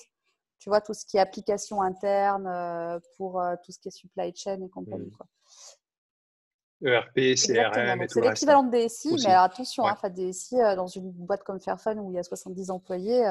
[0.61, 4.33] Tu vois, tout ce qui est application interne euh, pour tout ce qui est supply
[4.37, 5.07] chain et compagnie.
[5.07, 5.17] Mmh.
[5.17, 5.27] Quoi.
[6.85, 9.93] ERP, CRM et tout C'est l'équivalent de DSI, mais attention, ouais.
[10.03, 13.25] hein, DSI, dans une boîte comme Fairphone où il y a 70 employés,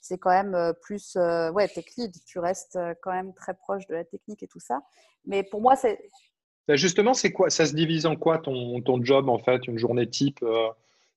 [0.00, 2.12] c'est quand même plus ouais, tech lead.
[2.26, 4.82] Tu restes quand même très proche de la technique et tout ça.
[5.24, 6.10] Mais pour moi, c'est
[6.70, 9.76] bah, justement, c'est quoi Ça se divise en quoi ton, ton job en fait, une
[9.76, 10.68] journée type euh,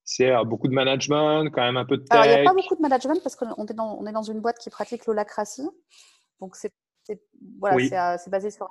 [0.03, 2.21] C'est euh, beaucoup de management, quand même un peu de tech.
[2.25, 4.39] il n'y a pas beaucoup de management parce qu'on est dans, on est dans une
[4.39, 5.69] boîte qui pratique l'holacratie.
[6.41, 6.71] Donc c'est
[7.59, 8.67] voilà, euh, c'est basé sur.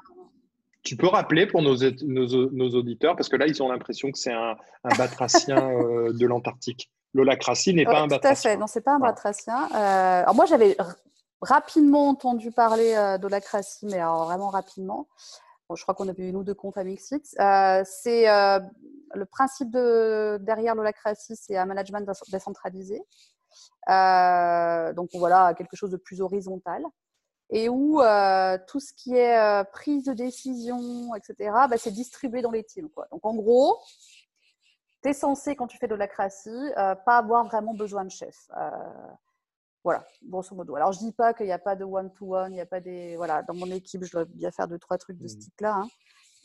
[0.82, 4.18] Tu peux rappeler pour nos, nos, nos, auditeurs, parce que là, ils ont l'impression que
[4.18, 5.54] c'est un, un batracien
[6.12, 6.90] de l'Antarctique.
[7.14, 8.20] L'holacratie n'est pas un batracien.
[8.20, 9.68] Tout à fait, non, c'est pas un batracien.
[9.70, 10.76] alors moi, j'avais
[11.42, 15.06] rapidement entendu parler d'holacratie, mais alors vraiment rapidement
[15.76, 17.24] je crois qu'on a vu une ou deux comptes à Mixit.
[17.40, 18.60] Euh, c'est euh,
[19.14, 23.02] le principe de, derrière l'holacratie, c'est un management décentralisé.
[23.88, 26.84] Euh, donc voilà, quelque chose de plus horizontal.
[27.50, 28.00] Et où
[28.66, 32.88] tout ce qui est prise de décision, etc., bah, c'est distribué dans les teams.
[33.10, 33.76] Donc en gros,
[35.02, 38.48] tu es censé, quand tu fais de l'holacratie, pas avoir vraiment besoin de chef.
[39.84, 40.76] Voilà, grosso modo.
[40.76, 43.16] Alors, je dis pas qu'il n'y a pas de one-to-one, il n'y a pas des.
[43.16, 45.40] Voilà, dans mon équipe, je dois bien faire deux, trois trucs de ce mmh.
[45.40, 45.88] type-là, hein,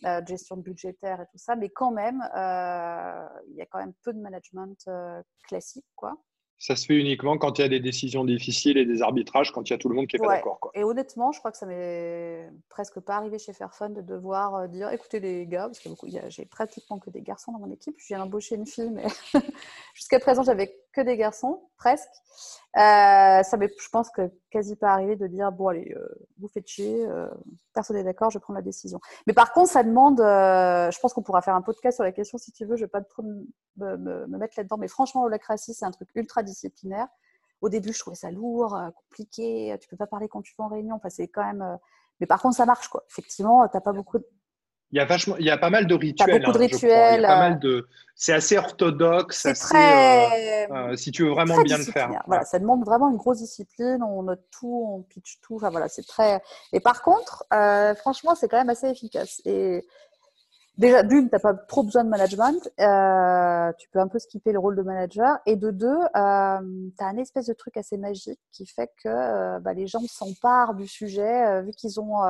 [0.05, 3.93] euh, gestion budgétaire et tout ça, mais quand même, euh, il y a quand même
[4.03, 6.17] peu de management euh, classique, quoi.
[6.59, 9.69] Ça se fait uniquement quand il y a des décisions difficiles et des arbitrages, quand
[9.69, 10.59] il y a tout le monde qui est pas d'accord.
[10.73, 14.67] Et honnêtement, je crois que ça m'est presque pas arrivé chez Fairphone de devoir euh,
[14.67, 15.89] dire écoutez les gars, parce que
[16.29, 17.93] j'ai pratiquement que des garçons dans mon équipe.
[17.99, 19.05] Je viens d'embaucher une fille, mais
[19.93, 22.09] jusqu'à présent, j'avais que des garçons, presque.
[22.75, 26.07] Euh, ça m'est, je pense que quasi pas arrivé de dire bon, allez, euh,
[26.39, 27.07] vous faites chier,
[27.73, 28.99] personne n'est d'accord, je prendre la décision.
[29.25, 32.37] Mais par contre, ça demande, je pense qu'on pourra faire un podcast sur la question
[32.37, 35.85] si tu veux, je vais pas trop me, me mettre là-dedans, mais franchement, l'holacratie, c'est
[35.85, 37.07] un truc ultra disciplinaire.
[37.61, 39.75] Au début, je trouvais ça lourd, euh, compliqué.
[39.81, 40.95] Tu peux pas parler quand tu vas en réunion.
[40.95, 41.61] Enfin, c'est quand même.
[41.61, 41.75] Euh,
[42.19, 43.03] mais par contre, ça marche, quoi.
[43.09, 44.19] Effectivement, tu n'as pas beaucoup.
[44.91, 46.39] Il y a vachement, il y a pas mal de rituels.
[46.39, 47.21] beaucoup de rituels.
[47.23, 49.41] pas mal de, c'est assez orthodoxe.
[49.41, 50.67] C'est très.
[50.95, 52.09] si tu veux vraiment bien le faire.
[52.25, 54.01] Voilà, ça demande vraiment une grosse discipline.
[54.01, 55.55] On note tout, on pitch tout.
[55.55, 56.41] Enfin voilà, c'est très.
[56.73, 57.45] Et par contre,
[57.97, 59.41] franchement, c'est quand même assez efficace.
[59.45, 59.85] Et
[60.77, 62.69] déjà, d'une, tu n'as pas trop besoin de management.
[62.79, 65.37] Euh, tu peux un peu skipper le rôle de manager.
[65.45, 69.09] Et de deux, euh, tu as un espèce de truc assez magique qui fait que
[69.09, 72.23] euh, bah, les gens s'emparent du sujet, vu qu'ils ont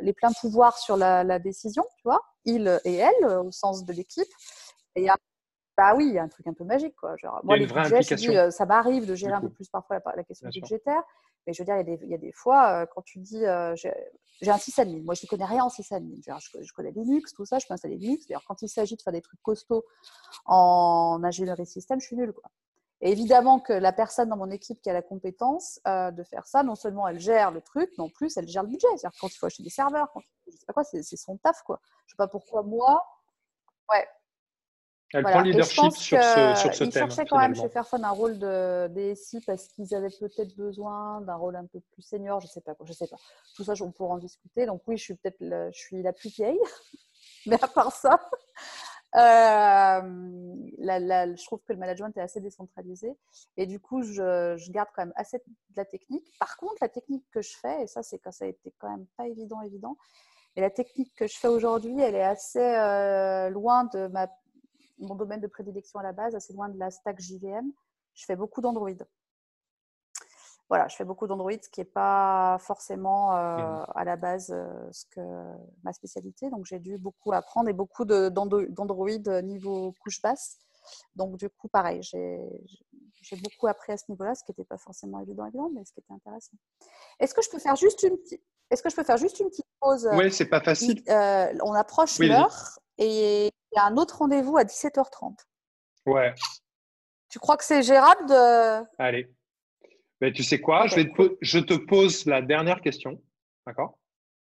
[0.00, 4.28] les pleins pouvoirs sur la, décision, tu vois, ils et elles, au sens de l'équipe.
[4.94, 5.08] Et
[5.76, 6.96] bah oui, il y a un truc un peu magique.
[6.96, 7.16] Quoi.
[7.16, 11.02] Genre, moi, les budgets, ça m'arrive de gérer un peu plus parfois la, question budgétaire.
[11.46, 13.20] Mais je veux dire, il y a des, il y a des fois, quand tu
[13.20, 13.44] dis,
[14.40, 15.02] j'ai un sysadmin.
[15.04, 16.16] Moi, je ne connais rien en sysadmin.
[16.26, 18.26] Je, je, connais Linux, tout ça, je peux installer Linux.
[18.26, 19.84] D'ailleurs, quand il s'agit de faire des trucs costauds
[20.44, 22.32] en ingénierie système, je suis nulle.
[22.32, 22.50] Quoi.
[23.00, 26.46] Et évidemment que la personne dans mon équipe qui a la compétence euh, de faire
[26.46, 28.88] ça, non seulement elle gère le truc, mais en plus elle gère le budget.
[28.96, 31.62] C'est-à-dire quand il faut acheter des serveurs, quand, je sais pas quoi, c'est son taf.
[31.62, 31.80] Quoi.
[31.82, 33.06] Je ne sais pas pourquoi moi.
[33.92, 34.06] Ouais,
[35.14, 37.06] elle prend le leadership sur ce, sur ce ils thème.
[37.06, 41.22] Ils cherchaient quand même chez Fairphone un rôle de DSI parce qu'ils avaient peut-être besoin
[41.22, 43.16] d'un rôle un peu plus senior, je sais pas, je sais pas.
[43.56, 44.66] Tout ça, on pourra en discuter.
[44.66, 46.60] Donc oui, je suis peut-être, je suis la plus vieille,
[47.46, 48.20] mais à part ça,
[49.14, 50.00] euh,
[50.78, 53.16] la, je trouve que le management est assez décentralisé
[53.56, 56.26] et du coup, je, je, garde quand même assez de la technique.
[56.38, 58.90] Par contre, la technique que je fais, et ça, c'est quand ça a été quand
[58.90, 59.96] même pas évident, évident.
[60.56, 64.28] Et la technique que je fais aujourd'hui, elle est assez euh, loin de ma
[64.98, 67.70] mon domaine de prédilection à la base, assez loin de la stack JVM.
[68.14, 68.90] Je fais beaucoup d'Android.
[70.68, 74.68] Voilà, je fais beaucoup d'Android, ce qui n'est pas forcément euh, à la base euh,
[74.92, 75.20] ce que
[75.82, 76.50] ma spécialité.
[76.50, 79.08] Donc, j'ai dû beaucoup apprendre et beaucoup d'Android
[79.42, 80.58] niveau couche basse.
[81.16, 85.20] Donc, du coup, pareil, j'ai beaucoup appris à ce niveau-là, ce qui n'était pas forcément
[85.20, 86.56] évident, évident, mais ce qui était intéressant.
[87.18, 89.48] Est-ce que je peux faire juste une petite, est-ce que je peux faire juste une
[89.48, 91.02] petite pause Oui, c'est pas facile.
[91.08, 95.36] Euh, on approche l'heure et il y a un autre rendez-vous à 17h30.
[96.06, 96.34] Ouais.
[97.30, 98.84] Tu crois que c'est gérable de.
[98.98, 99.30] Allez.
[100.20, 100.86] Mais tu sais quoi?
[100.86, 103.20] Je, vais te je te pose la dernière question.
[103.66, 103.98] D'accord?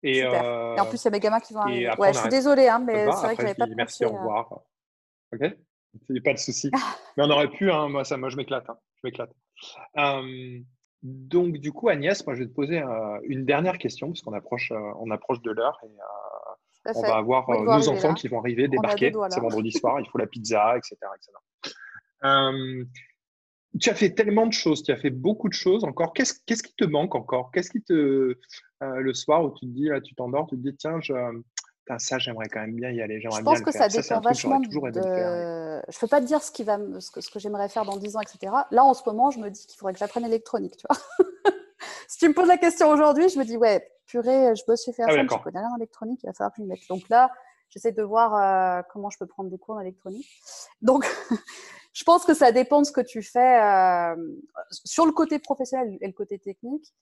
[0.01, 0.75] Et, euh...
[0.75, 1.89] et, en plus, il y a mes gamins qui vont arriver.
[1.97, 3.75] Ouais, je suis désolée, hein, mais c'est vrai que j'avais pas pensé.
[3.75, 4.51] Merci, au revoir.
[5.33, 5.41] Ok?
[6.09, 6.69] Il n'y a pas de souci.
[7.17, 8.69] mais on aurait pu, hein, moi, ça, moi, je m'éclate.
[8.69, 8.77] Hein.
[8.95, 9.31] Je m'éclate.
[9.97, 10.59] Euh,
[11.03, 14.33] donc, du coup, Agnès, moi, je vais te poser euh, une dernière question, parce qu'on
[14.33, 15.79] approche, euh, on approche de l'heure.
[15.83, 15.89] Et,
[16.95, 19.11] on va avoir euh, nos enfants qui vont arriver, débarquer.
[19.29, 20.97] C'est vendredi soir, il faut la pizza, etc.
[22.25, 22.85] Euh,
[23.79, 26.13] tu as fait tellement de choses, tu as fait beaucoup de choses encore.
[26.13, 27.51] Qu'est-ce, qui te manque encore?
[27.51, 27.93] Qu'est-ce qui te.
[27.93, 31.13] Euh, le soir où tu te dis, là, tu t'endors, tu te dis, tiens, je,
[31.97, 33.19] ça, j'aimerais quand même bien y aller.
[33.19, 34.69] J'aimerais je pense que ça dépend vachement de...
[34.71, 37.85] Je ne peux pas te dire ce, qui va, ce que, ce que j'aimerais faire
[37.85, 38.53] dans 10 ans, etc.
[38.71, 40.97] Là, en ce moment, je me dis qu'il faudrait que j'apprenne l'électronique, tu vois.
[42.07, 44.93] si tu me poses la question aujourd'hui, je me dis, ouais, purée, je bosse chez
[44.93, 46.87] Fairphone, ah, je connais rien en électronique, il va falloir que je m'y mette.
[46.89, 47.29] Donc là,
[47.69, 50.27] j'essaie de voir euh, comment je peux prendre des cours en électronique.
[50.81, 51.05] Donc,
[51.93, 53.61] je pense que ça dépend de ce que tu fais.
[53.61, 54.15] Euh,
[54.71, 56.93] sur le côté professionnel et le côté technique,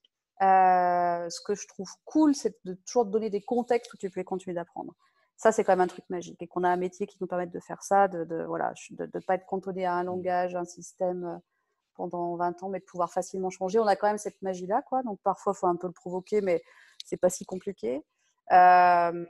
[0.41, 4.09] euh, ce que je trouve cool, c'est de toujours te donner des contextes où tu
[4.09, 4.93] peux continuer d'apprendre.
[5.37, 6.41] Ça, c'est quand même un truc magique.
[6.41, 9.05] Et qu'on a un métier qui nous permet de faire ça, de ne voilà, de,
[9.05, 11.41] de pas être cantonné à un langage, un système
[11.95, 13.79] pendant 20 ans, mais de pouvoir facilement changer.
[13.79, 15.03] On a quand même cette magie-là, quoi.
[15.03, 16.61] Donc parfois, il faut un peu le provoquer, mais
[17.05, 18.03] c'est pas si compliqué.
[18.51, 19.25] Euh...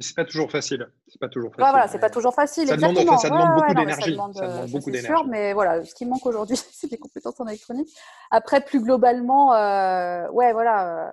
[0.00, 0.90] C'est pas toujours facile.
[1.08, 1.70] C'est pas toujours facile.
[1.70, 2.68] voilà, c'est pas toujours facile.
[2.68, 4.02] Ça demande, ça demande beaucoup d'énergie.
[4.02, 5.06] Ça demande, beaucoup d'énergie.
[5.06, 7.88] sûr, mais voilà, ce qui manque aujourd'hui, c'est des compétences en électronique.
[8.30, 11.08] Après, plus globalement, euh, ouais, voilà.
[11.08, 11.12] Euh,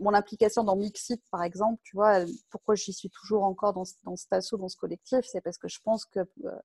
[0.00, 2.20] mon implication dans Mixit, par exemple, tu vois,
[2.50, 5.68] pourquoi j'y suis toujours encore dans, dans cet assaut, dans ce collectif, c'est parce que
[5.68, 6.58] je pense que euh,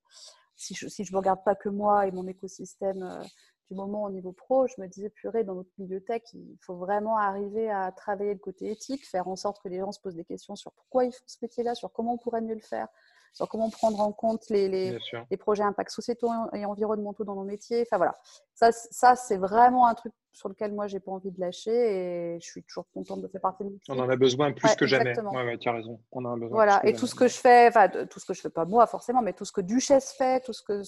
[0.56, 3.24] si je ne me regarde pas que moi et mon écosystème euh,
[3.70, 7.18] du moment au niveau pro, je me disais, purée, dans notre tech, il faut vraiment
[7.18, 10.26] arriver à travailler le côté éthique, faire en sorte que les gens se posent des
[10.26, 12.88] questions sur pourquoi ils font ce métier-là, sur comment on pourrait mieux le faire,
[13.34, 14.98] sur comment prendre en compte les, les,
[15.30, 17.82] les projets impact sociétaux et environnementaux dans nos métiers.
[17.82, 18.18] Enfin voilà,
[18.54, 22.40] ça, ça c'est vraiment un truc sur lequel moi j'ai pas envie de lâcher et
[22.42, 23.78] je suis toujours contente de faire partie de.
[23.90, 25.18] On en a besoin plus que jamais.
[25.20, 26.00] Ouais, tu as raison.
[26.12, 26.50] On en a besoin.
[26.50, 28.86] Voilà, et tout ce que je fais, enfin tout ce que je fais pas moi
[28.88, 30.82] forcément, mais tout ce que Duchesse fait, tout ce que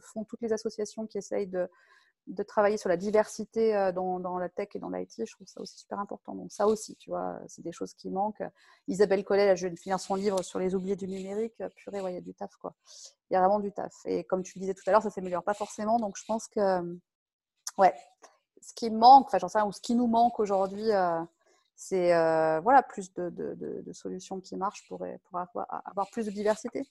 [0.00, 1.68] font toutes les associations qui essayent de
[2.28, 5.46] de travailler sur la diversité euh, dans, dans la tech et dans l'IT, je trouve
[5.46, 6.34] ça aussi super important.
[6.34, 8.42] Donc ça aussi, tu vois, c'est des choses qui manquent.
[8.86, 11.54] Isabelle Collet, là, je viens de finir son livre sur les oubliés du numérique.
[11.76, 12.74] Purée, il y a du taf, quoi.
[13.30, 13.94] Il y a vraiment du taf.
[14.04, 15.98] Et comme tu le disais tout à l'heure, ça s'améliore pas forcément.
[15.98, 16.98] Donc je pense que,
[17.78, 17.94] ouais,
[18.60, 21.20] ce qui manque, enfin j'en sais rien, ou ce qui nous manque aujourd'hui, euh,
[21.76, 26.26] c'est euh, voilà, plus de, de, de, solutions qui marchent pour, pour avoir, avoir, plus
[26.26, 26.82] de diversité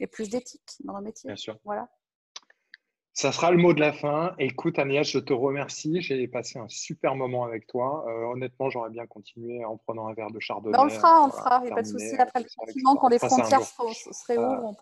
[0.00, 1.28] et plus d'éthique dans nos métiers.
[1.28, 1.58] Bien sûr.
[1.64, 1.88] Voilà.
[3.14, 4.34] Ça sera le mot de la fin.
[4.38, 6.00] Écoute, Agnès, je te remercie.
[6.00, 8.06] J'ai passé un super moment avec toi.
[8.08, 10.78] Euh, honnêtement, j'aurais bien continué en prenant un verre de chardonnay.
[10.78, 11.60] on le fera, on le fera.
[11.62, 12.16] Il n'y a pas de souci.
[12.16, 14.78] Après le confinement, quand les frontières seraient ouvertes,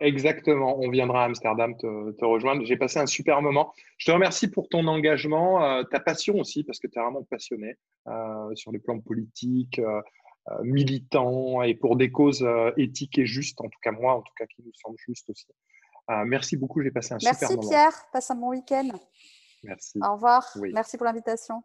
[0.00, 2.64] Exactement, on viendra à Amsterdam te, rejoindre.
[2.64, 3.72] J'ai passé un super moment.
[3.98, 7.22] Je te remercie pour ton engagement, euh, ta passion aussi, parce que tu es vraiment
[7.22, 7.76] passionné
[8.08, 9.80] euh, sur les plans politiques,
[10.62, 12.46] militants et pour des causes
[12.76, 15.46] éthiques et justes, en tout cas moi, en tout cas qui nous semblent justes aussi.
[16.06, 17.62] Ah, merci beaucoup, j'ai passé un super moment.
[17.62, 18.88] Merci Pierre, passe un bon week-end.
[19.62, 19.98] Merci.
[20.02, 20.46] Au revoir.
[20.72, 21.62] Merci pour l'invitation.